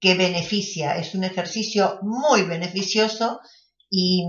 que 0.00 0.14
beneficia, 0.14 0.96
es 0.96 1.14
un 1.16 1.24
ejercicio 1.24 1.98
muy 2.02 2.42
beneficioso 2.42 3.40
y 3.90 4.26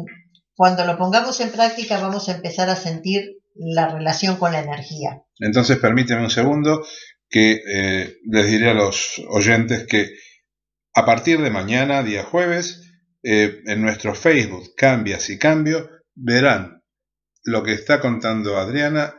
cuando 0.55 0.83
lo 0.85 0.97
pongamos 0.97 1.39
en 1.41 1.51
práctica 1.51 1.99
vamos 1.99 2.27
a 2.29 2.35
empezar 2.35 2.69
a 2.71 2.75
sentir 2.75 3.37
la 3.53 3.87
relación 3.89 4.37
con 4.37 4.51
la 4.51 4.61
energía. 4.61 5.21
Entonces 5.39 5.77
permíteme 5.77 6.23
un 6.23 6.29
segundo 6.29 6.83
que 7.35 7.61
eh, 7.67 8.19
les 8.31 8.47
diré 8.47 8.69
a 8.69 8.73
los 8.73 9.21
oyentes 9.27 9.85
que 9.85 10.15
a 10.93 11.05
partir 11.05 11.41
de 11.41 11.49
mañana, 11.49 12.01
día 12.01 12.23
jueves, 12.23 12.81
eh, 13.23 13.61
en 13.65 13.81
nuestro 13.81 14.15
Facebook 14.15 14.73
Cambias 14.77 15.29
y 15.29 15.37
Cambio, 15.37 15.89
verán 16.13 16.81
lo 17.43 17.61
que 17.61 17.73
está 17.73 17.99
contando 17.99 18.57
Adriana 18.57 19.13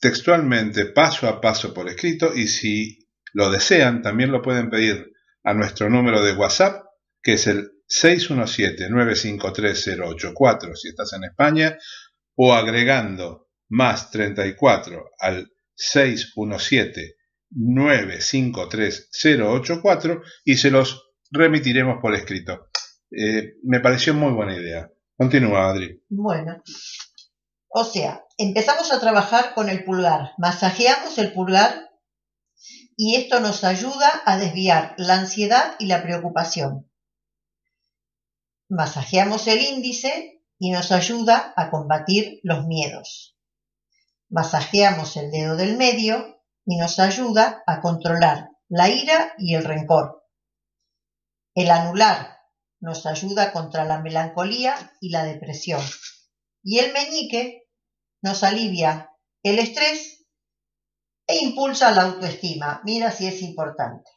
textualmente, 0.00 0.86
paso 0.86 1.28
a 1.28 1.40
paso 1.40 1.72
por 1.72 1.88
escrito, 1.88 2.34
y 2.34 2.48
si 2.48 3.06
lo 3.34 3.52
desean, 3.52 4.02
también 4.02 4.32
lo 4.32 4.42
pueden 4.42 4.68
pedir 4.68 5.12
a 5.44 5.54
nuestro 5.54 5.88
número 5.88 6.24
de 6.24 6.32
WhatsApp, 6.32 6.82
que 7.22 7.34
es 7.34 7.46
el 7.46 7.70
617-953-084 7.88 10.74
si 10.74 10.88
estás 10.88 11.12
en 11.12 11.22
España, 11.22 11.78
o 12.34 12.52
agregando 12.52 13.46
más 13.68 14.10
34 14.10 15.04
al 15.20 15.52
617-953-084 17.52 20.22
y 20.44 20.56
se 20.56 20.70
los 20.70 21.10
remitiremos 21.30 21.98
por 22.00 22.14
escrito. 22.14 22.70
Eh, 23.10 23.56
me 23.64 23.80
pareció 23.80 24.14
muy 24.14 24.32
buena 24.32 24.56
idea. 24.56 24.88
Continúa, 25.16 25.70
Adri. 25.70 26.02
Bueno, 26.08 26.62
o 27.68 27.84
sea, 27.84 28.24
empezamos 28.36 28.92
a 28.92 29.00
trabajar 29.00 29.54
con 29.54 29.68
el 29.68 29.84
pulgar, 29.84 30.32
masajeamos 30.38 31.18
el 31.18 31.32
pulgar 31.32 31.90
y 32.96 33.16
esto 33.16 33.40
nos 33.40 33.64
ayuda 33.64 34.22
a 34.24 34.38
desviar 34.38 34.94
la 34.98 35.14
ansiedad 35.14 35.74
y 35.78 35.86
la 35.86 36.02
preocupación. 36.02 36.90
Masajeamos 38.68 39.46
el 39.46 39.60
índice 39.60 40.42
y 40.58 40.70
nos 40.70 40.92
ayuda 40.92 41.52
a 41.56 41.70
combatir 41.70 42.40
los 42.42 42.66
miedos. 42.66 43.38
Masajeamos 44.28 45.16
el 45.16 45.30
dedo 45.30 45.56
del 45.56 45.76
medio 45.76 46.39
y 46.64 46.76
nos 46.76 46.98
ayuda 46.98 47.62
a 47.66 47.80
controlar 47.80 48.50
la 48.68 48.88
ira 48.88 49.34
y 49.38 49.54
el 49.54 49.64
rencor. 49.64 50.24
El 51.54 51.70
anular 51.70 52.38
nos 52.80 53.06
ayuda 53.06 53.52
contra 53.52 53.84
la 53.84 54.00
melancolía 54.00 54.74
y 55.00 55.10
la 55.10 55.24
depresión. 55.24 55.82
Y 56.62 56.78
el 56.78 56.92
meñique 56.92 57.68
nos 58.22 58.42
alivia 58.44 59.10
el 59.42 59.58
estrés 59.58 60.26
e 61.26 61.38
impulsa 61.42 61.90
la 61.90 62.02
autoestima. 62.02 62.80
Mira 62.84 63.10
si 63.10 63.26
es 63.26 63.42
importante. 63.42 64.10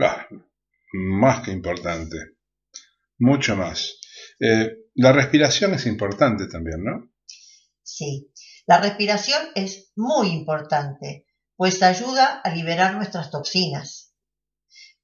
Ah, 0.00 0.26
más 0.92 1.42
que 1.44 1.52
importante. 1.52 2.16
Mucho 3.18 3.56
más. 3.56 3.98
Eh, 4.38 4.70
la 4.94 5.12
respiración 5.12 5.74
es 5.74 5.86
importante 5.86 6.46
también, 6.48 6.82
¿no? 6.82 7.12
Sí, 7.82 8.32
la 8.66 8.80
respiración 8.80 9.42
es 9.54 9.92
muy 9.96 10.28
importante, 10.28 11.26
pues 11.60 11.82
ayuda 11.82 12.40
a 12.42 12.54
liberar 12.54 12.94
nuestras 12.94 13.30
toxinas. 13.30 14.14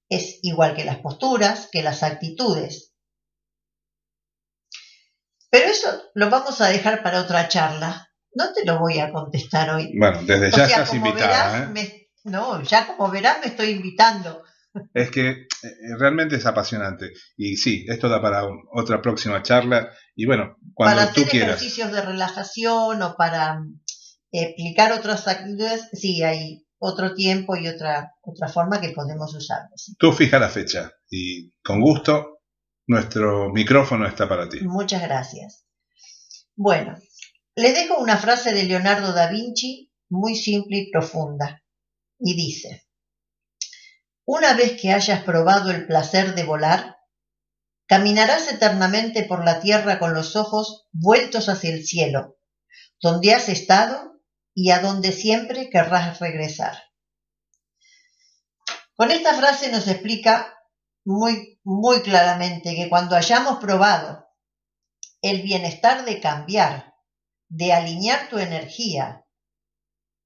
Es 0.08 0.38
igual 0.40 0.74
que 0.74 0.86
las 0.86 0.96
posturas, 1.00 1.68
que 1.70 1.82
las 1.82 2.02
actitudes. 2.02 2.94
Pero 5.50 5.66
eso 5.66 6.02
lo 6.14 6.30
vamos 6.30 6.58
a 6.62 6.68
dejar 6.68 7.02
para 7.02 7.20
otra 7.20 7.48
charla. 7.48 8.08
No 8.34 8.54
te 8.54 8.64
lo 8.64 8.78
voy 8.78 9.00
a 9.00 9.12
contestar 9.12 9.68
hoy. 9.68 9.92
Bueno, 9.98 10.22
desde 10.22 10.46
O 10.46 10.50
ya 10.50 10.66
sea, 10.66 10.78
estás 10.78 10.94
invitada. 10.94 11.28
verás, 11.52 11.62
¿eh? 11.68 11.72
me- 11.74 12.08
no, 12.24 12.62
ya 12.62 12.86
como 12.86 13.10
verás 13.10 13.38
me 13.40 13.48
estoy 13.48 13.68
invitando. 13.72 14.42
Es 14.94 15.10
que 15.10 15.28
eh, 15.28 15.46
realmente 15.98 16.36
es 16.36 16.46
apasionante. 16.46 17.12
Y 17.36 17.58
sí, 17.58 17.84
esto 17.86 18.08
da 18.08 18.22
para 18.22 18.46
un- 18.46 18.64
otra 18.72 19.02
próxima 19.02 19.42
charla. 19.42 19.90
Y 20.14 20.24
bueno, 20.24 20.56
cuando 20.72 20.96
para 21.02 21.12
tú 21.12 21.20
hacer 21.20 21.30
quieras. 21.32 21.48
ejercicios 21.60 21.92
de 21.92 22.00
relajación 22.00 23.02
o 23.02 23.14
para 23.14 23.58
explicar 24.42 24.92
otras 24.92 25.26
actividades, 25.28 25.88
sí, 25.92 26.22
hay 26.22 26.66
otro 26.78 27.14
tiempo 27.14 27.56
y 27.56 27.68
otra, 27.68 28.14
otra 28.22 28.48
forma 28.48 28.80
que 28.80 28.90
podemos 28.90 29.34
usar. 29.34 29.62
sí. 29.76 29.94
Tú 29.98 30.12
fija 30.12 30.38
la 30.38 30.48
fecha. 30.48 30.92
Y 31.10 31.52
con 31.62 31.80
gusto, 31.80 32.40
nuestro 32.86 33.50
micrófono 33.50 34.06
está 34.06 34.28
para 34.28 34.48
ti. 34.48 34.60
Muchas 34.62 35.02
gracias. 35.02 35.64
Bueno, 36.54 36.96
les 37.54 37.74
dejo 37.74 37.98
una 37.98 38.16
frase 38.16 38.52
de 38.52 38.64
Leonardo 38.64 39.12
da 39.12 39.28
Vinci 39.28 39.92
muy 40.08 40.36
simple 40.36 40.78
y 40.78 40.90
profunda. 40.90 41.62
Y 42.18 42.34
dice, 42.34 42.86
una 44.24 44.54
vez 44.54 44.80
que 44.80 44.92
hayas 44.92 45.22
probado 45.22 45.70
el 45.70 45.86
placer 45.86 46.34
de 46.34 46.44
volar, 46.44 46.96
caminarás 47.86 48.50
eternamente 48.50 49.22
por 49.22 49.44
la 49.44 49.60
tierra 49.60 49.98
con 49.98 50.14
los 50.14 50.34
ojos 50.34 50.86
vueltos 50.92 51.48
hacia 51.48 51.70
el 51.70 51.86
cielo, 51.86 52.38
donde 53.00 53.34
has 53.34 53.48
estado 53.48 54.15
y 54.58 54.70
a 54.70 54.80
donde 54.80 55.12
siempre 55.12 55.68
querrás 55.68 56.18
regresar. 56.18 56.82
Con 58.96 59.10
esta 59.10 59.34
frase 59.34 59.70
nos 59.70 59.86
explica 59.86 60.58
muy, 61.04 61.60
muy 61.62 62.00
claramente 62.00 62.74
que 62.74 62.88
cuando 62.88 63.16
hayamos 63.16 63.58
probado 63.58 64.26
el 65.20 65.42
bienestar 65.42 66.06
de 66.06 66.20
cambiar, 66.20 66.94
de 67.48 67.74
alinear 67.74 68.30
tu 68.30 68.38
energía, 68.38 69.26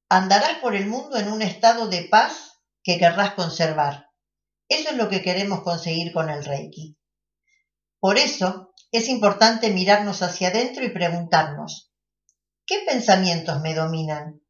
andarás 0.08 0.58
por 0.58 0.76
el 0.76 0.86
mundo 0.86 1.16
en 1.16 1.32
un 1.32 1.42
estado 1.42 1.88
de 1.88 2.04
paz 2.04 2.60
que 2.84 2.98
querrás 2.98 3.34
conservar. 3.34 4.10
Eso 4.68 4.90
es 4.90 4.96
lo 4.96 5.08
que 5.08 5.22
queremos 5.22 5.62
conseguir 5.62 6.12
con 6.12 6.30
el 6.30 6.44
Reiki. 6.44 6.96
Por 7.98 8.16
eso 8.16 8.72
es 8.92 9.08
importante 9.08 9.70
mirarnos 9.70 10.22
hacia 10.22 10.48
adentro 10.48 10.84
y 10.84 10.90
preguntarnos, 10.90 11.89
¿qué 12.70 12.84
pensamientos 12.86 13.60
me 13.62 13.74
dominan? 13.74 14.40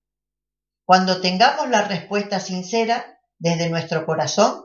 Cuando 0.84 1.22
tengamos 1.22 1.70
la 1.70 1.88
respuesta 1.88 2.38
sincera 2.38 3.18
desde 3.38 3.70
nuestro 3.70 4.04
corazón, 4.04 4.62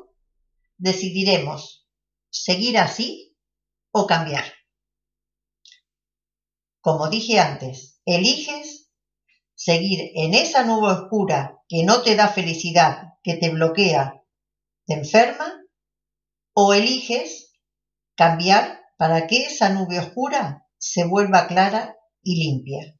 decidiremos 0.75 1.87
seguir 2.29 2.77
así 2.77 3.37
o 3.91 4.07
cambiar. 4.07 4.43
Como 6.81 7.07
dije 7.07 7.39
antes, 7.39 8.01
eliges 8.03 8.91
seguir 9.53 10.11
en 10.15 10.33
esa 10.33 10.65
nube 10.65 10.91
oscura 10.91 11.61
que 11.69 11.85
no 11.85 12.01
te 12.01 12.17
da 12.17 12.27
felicidad, 12.27 13.13
que 13.23 13.37
te 13.37 13.51
bloquea, 13.51 14.21
te 14.85 14.95
enferma, 14.95 15.63
o 16.53 16.73
eliges 16.73 17.53
cambiar 18.15 18.81
para 18.97 19.27
que 19.27 19.45
esa 19.45 19.69
nube 19.69 19.97
oscura 19.99 20.67
se 20.77 21.05
vuelva 21.07 21.47
clara 21.47 21.95
y 22.21 22.43
limpia. 22.43 22.99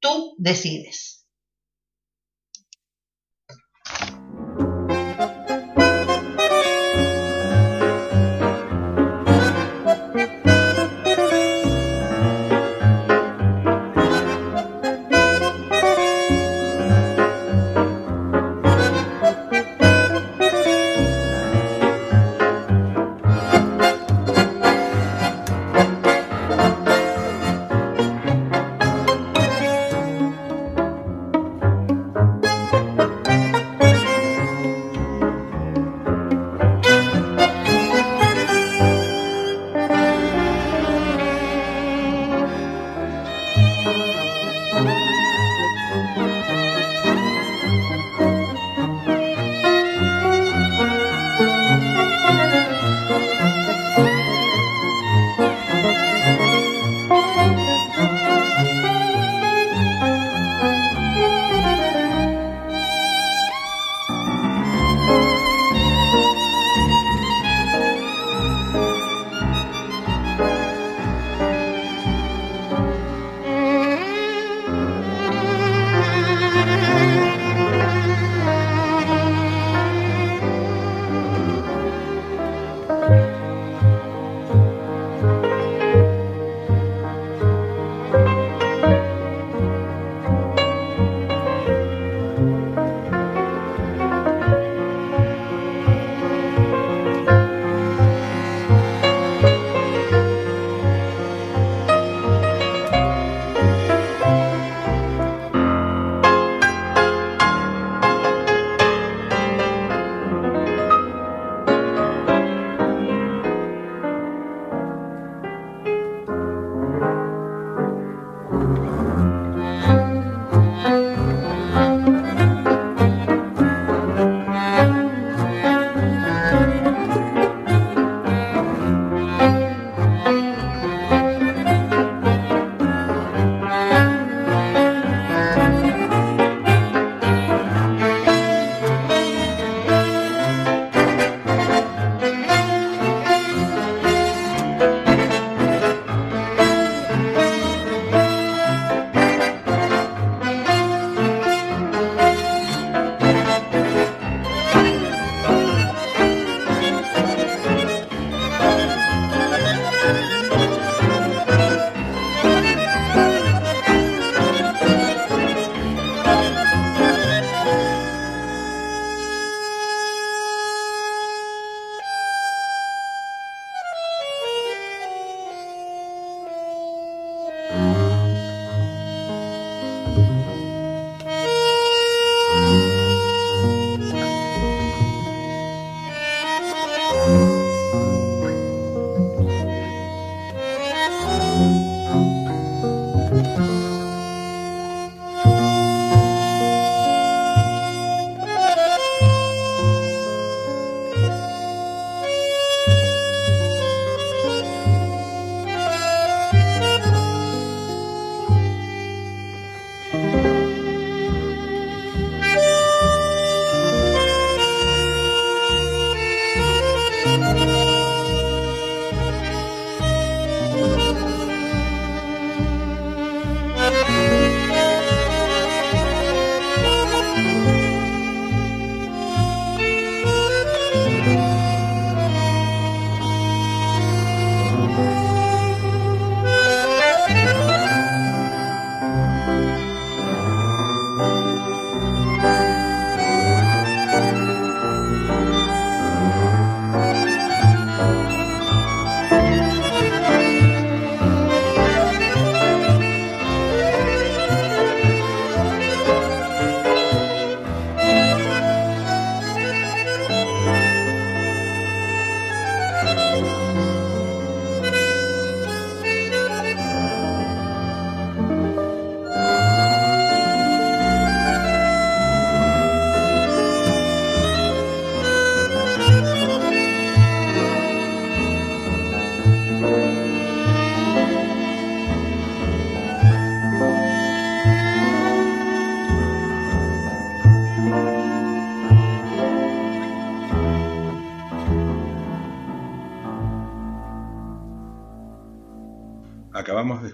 Tú 0.00 0.34
decides. 0.38 1.26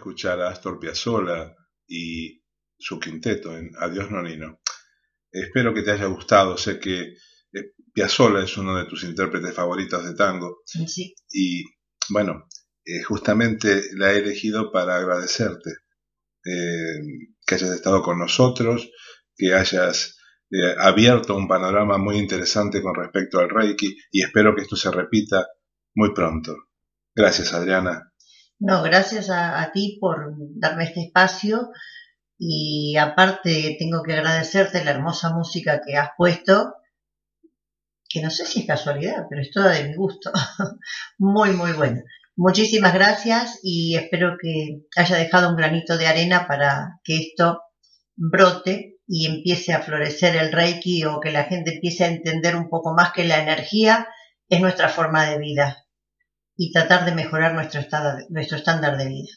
Escuchar 0.07 0.41
a 0.41 0.51
Astor 0.51 0.79
Piazzolla 0.79 1.57
y 1.89 2.41
su 2.79 3.01
quinteto 3.01 3.57
en 3.57 3.73
Adiós 3.77 4.09
Nonino. 4.09 4.61
Espero 5.33 5.75
que 5.75 5.83
te 5.83 5.91
haya 5.91 6.07
gustado. 6.07 6.57
Sé 6.57 6.79
que 6.79 7.15
eh, 7.53 7.73
Piazzolla 7.93 8.45
es 8.45 8.57
uno 8.57 8.77
de 8.77 8.85
tus 8.85 9.03
intérpretes 9.03 9.53
favoritos 9.53 10.05
de 10.05 10.15
tango. 10.15 10.63
Sí. 10.65 11.15
Y 11.33 11.65
bueno, 12.11 12.47
eh, 12.85 13.03
justamente 13.03 13.83
la 13.95 14.13
he 14.13 14.19
elegido 14.19 14.71
para 14.71 14.97
agradecerte 14.97 15.71
eh, 16.45 17.01
que 17.45 17.55
hayas 17.57 17.71
estado 17.71 18.01
con 18.03 18.21
nosotros, 18.21 18.89
que 19.35 19.55
hayas 19.55 20.17
eh, 20.53 20.77
abierto 20.79 21.35
un 21.35 21.49
panorama 21.49 21.99
muy 21.99 22.17
interesante 22.19 22.81
con 22.81 22.95
respecto 22.95 23.41
al 23.41 23.51
Reiki 23.51 23.97
y 24.13 24.23
espero 24.23 24.55
que 24.55 24.63
esto 24.63 24.77
se 24.77 24.93
repita 24.93 25.49
muy 25.97 26.15
pronto. 26.15 26.55
Gracias, 27.13 27.53
Adriana. 27.55 28.13
No, 28.59 28.83
gracias 28.83 29.29
a, 29.31 29.71
ti 29.73 29.99
por 30.01 30.35
darme 30.59 30.85
este 30.85 31.03
espacio 31.03 31.71
y 32.39 32.97
aparte 32.97 33.77
tengo 33.79 34.03
que 34.03 34.15
agradecerte 34.15 34.85
la 34.85 34.93
hermosa 34.93 35.31
música 35.35 35.81
que 35.85 35.97
has 35.97 36.11
puesto, 36.17 36.75
que 38.09 38.23
no 38.23 38.31
sé 38.31 38.47
si 38.47 38.61
es 38.61 38.67
casualidad, 38.67 39.27
pero 39.29 39.43
es 39.43 39.51
toda 39.51 39.73
de 39.73 39.89
mi 39.89 39.95
gusto. 39.95 40.33
muy, 41.19 41.51
muy 41.51 41.73
buena. 41.73 42.03
Muchísimas 42.35 42.95
gracias 42.95 43.61
y 43.63 43.97
espero 43.97 44.37
que 44.41 44.81
haya 44.97 45.17
dejado 45.17 45.51
un 45.51 45.57
granito 45.57 45.99
de 45.99 46.07
arena 46.07 46.47
para 46.47 47.01
que 47.05 47.19
esto 47.19 47.61
brote 48.15 48.97
y 49.07 49.27
empiece 49.27 49.73
a 49.75 49.83
florecer 49.83 50.37
el 50.37 50.53
Reiki 50.53 51.05
o 51.05 51.21
que 51.21 51.31
la 51.31 51.45
gente 51.45 51.75
empiece 51.75 52.05
a 52.05 52.09
entender 52.09 52.57
un 52.57 52.69
poco 52.71 52.95
más 52.95 53.13
que 53.13 53.25
la 53.25 53.43
energía 53.43 54.09
es 54.49 54.61
nuestra 54.61 54.89
forma 54.89 55.27
de 55.27 55.39
vida 55.39 55.86
y 56.57 56.73
tratar 56.73 57.05
de 57.05 57.15
mejorar 57.15 57.55
nuestro, 57.55 57.81
estado, 57.81 58.19
nuestro 58.31 58.57
estándar 58.57 58.97
de 58.97 59.09
vida. 59.09 59.29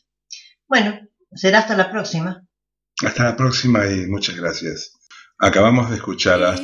Bueno, 0.67 0.99
será 1.33 1.59
hasta 1.59 1.75
la 1.75 1.91
próxima. 1.91 2.45
Hasta 3.05 3.23
la 3.23 3.35
próxima 3.35 3.85
y 3.87 4.07
muchas 4.07 4.35
gracias. 4.35 4.93
Acabamos 5.39 5.89
de 5.89 5.95
escuchar 5.95 6.43
a 6.43 6.55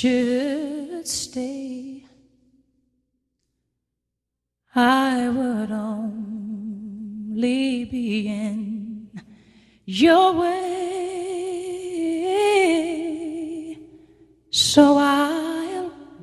should 0.00 1.06
stay, 1.06 2.06
I 4.74 5.28
would 5.28 5.70
only 5.72 6.74
be 7.84 8.28
in 8.28 9.10
your 9.84 10.34
way. 10.34 10.78
So 14.50 14.96
I'll 14.96 15.57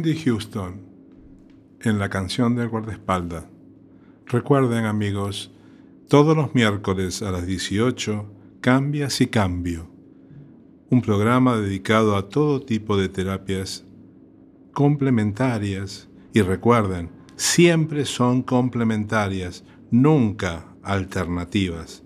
Houston 0.00 0.80
en 1.82 1.98
la 1.98 2.08
canción 2.08 2.54
del 2.56 2.68
guardaespaldas. 2.70 3.44
Recuerden 4.26 4.86
amigos, 4.86 5.52
todos 6.08 6.34
los 6.34 6.54
miércoles 6.54 7.20
a 7.20 7.30
las 7.30 7.46
18, 7.46 8.26
Cambia 8.62 9.10
si 9.10 9.26
cambio. 9.26 9.90
Un 10.88 11.02
programa 11.02 11.56
dedicado 11.56 12.16
a 12.16 12.28
todo 12.28 12.62
tipo 12.62 12.96
de 12.96 13.08
terapias 13.08 13.84
complementarias 14.72 16.08
y 16.32 16.42
recuerden, 16.42 17.10
siempre 17.34 18.04
son 18.04 18.42
complementarias, 18.42 19.64
nunca 19.90 20.64
alternativas. 20.82 22.04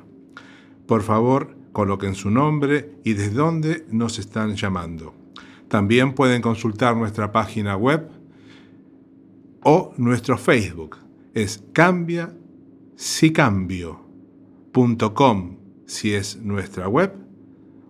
Por 0.88 1.02
favor, 1.02 1.62
coloquen 1.74 2.14
su 2.14 2.30
nombre 2.30 2.94
y 3.04 3.12
desde 3.12 3.34
dónde 3.34 3.84
nos 3.90 4.18
están 4.18 4.54
llamando. 4.54 5.12
También 5.68 6.14
pueden 6.14 6.40
consultar 6.40 6.96
nuestra 6.96 7.30
página 7.32 7.76
web 7.76 8.08
o 9.62 9.92
nuestro 9.98 10.38
Facebook. 10.38 10.96
Es 11.34 11.62
cambia 11.74 12.32
si 12.96 13.32
cambio.com 13.32 14.04
si 15.84 16.14
es 16.14 16.36
nuestra 16.40 16.88
web 16.88 17.12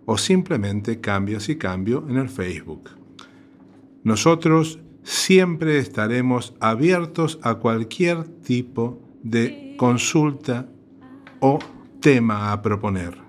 o 0.07 0.19
simplemente 0.19 1.01
cambio 1.01 1.39
si 1.39 1.57
cambio 1.57 2.05
en 2.09 2.17
el 2.17 2.29
Facebook. 2.29 2.91
Nosotros 4.03 4.81
siempre 5.03 5.79
estaremos 5.79 6.55
abiertos 6.61 7.39
a 7.43 7.57
cualquier 7.57 8.25
tipo 8.25 9.01
de 9.23 9.75
consulta 9.79 10.69
o 11.41 11.59
tema 12.01 12.53
a 12.53 12.63
proponer. 12.63 13.24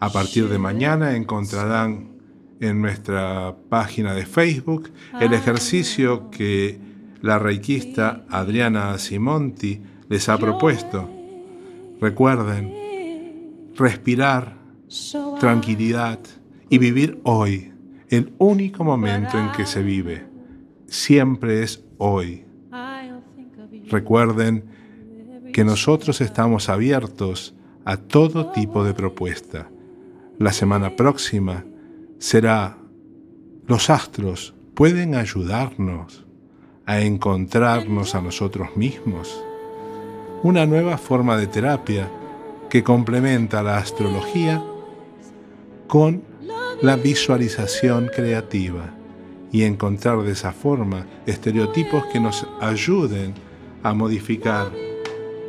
A 0.00 0.08
partir 0.10 0.48
de 0.48 0.58
mañana 0.58 1.14
encontrarán 1.14 2.12
en 2.58 2.80
nuestra 2.80 3.54
página 3.68 4.14
de 4.14 4.24
Facebook 4.24 4.90
el 5.20 5.34
ejercicio 5.34 6.30
que 6.30 6.78
la 7.20 7.38
reikista 7.38 8.24
Adriana 8.30 8.96
Simonti 8.96 9.82
les 10.08 10.30
ha 10.30 10.38
propuesto. 10.38 11.06
Recuerden, 12.00 12.72
respirar, 13.76 14.56
tranquilidad 15.38 16.18
y 16.70 16.78
vivir 16.78 17.20
hoy, 17.24 17.70
el 18.08 18.32
único 18.38 18.84
momento 18.84 19.38
en 19.38 19.52
que 19.52 19.66
se 19.66 19.82
vive. 19.82 20.26
Siempre 20.86 21.62
es 21.62 21.84
hoy. 21.98 22.46
Recuerden 23.90 24.64
que 25.52 25.62
nosotros 25.62 26.22
estamos 26.22 26.70
abiertos 26.70 27.54
a 27.84 27.98
todo 27.98 28.50
tipo 28.52 28.82
de 28.82 28.94
propuesta. 28.94 29.68
La 30.40 30.54
semana 30.54 30.96
próxima 30.96 31.66
será 32.18 32.78
los 33.66 33.90
astros 33.90 34.54
pueden 34.72 35.14
ayudarnos 35.14 36.24
a 36.86 37.02
encontrarnos 37.02 38.14
a 38.14 38.22
nosotros 38.22 38.74
mismos. 38.74 39.44
Una 40.42 40.64
nueva 40.64 40.96
forma 40.96 41.36
de 41.36 41.46
terapia 41.46 42.10
que 42.70 42.82
complementa 42.82 43.62
la 43.62 43.76
astrología 43.76 44.64
con 45.86 46.22
la 46.80 46.96
visualización 46.96 48.06
creativa 48.06 48.94
y 49.52 49.64
encontrar 49.64 50.22
de 50.22 50.32
esa 50.32 50.52
forma 50.52 51.04
estereotipos 51.26 52.06
que 52.06 52.18
nos 52.18 52.46
ayuden 52.62 53.34
a 53.82 53.92
modificar 53.92 54.72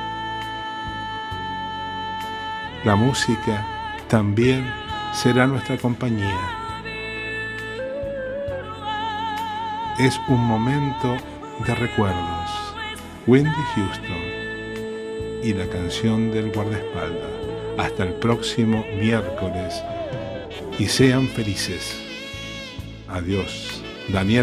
La 2.86 2.96
música 2.96 3.68
también 4.08 4.66
será 5.14 5.48
nuestra 5.48 5.78
compañía. 5.78 6.40
Es 10.00 10.18
un 10.30 10.46
momento 10.46 11.18
de 11.68 11.76
recuerdos. 11.76 12.76
Wendy 13.28 13.52
Houston 13.76 14.31
y 15.44 15.54
la 15.54 15.68
canción 15.68 16.32
del 16.32 16.52
guardaespaldas. 16.52 17.32
Hasta 17.78 18.04
el 18.04 18.14
próximo 18.14 18.86
miércoles 19.00 19.82
y 20.78 20.88
sean 20.88 21.28
felices. 21.28 21.96
Adiós. 23.08 23.82
Daniel 24.10 24.40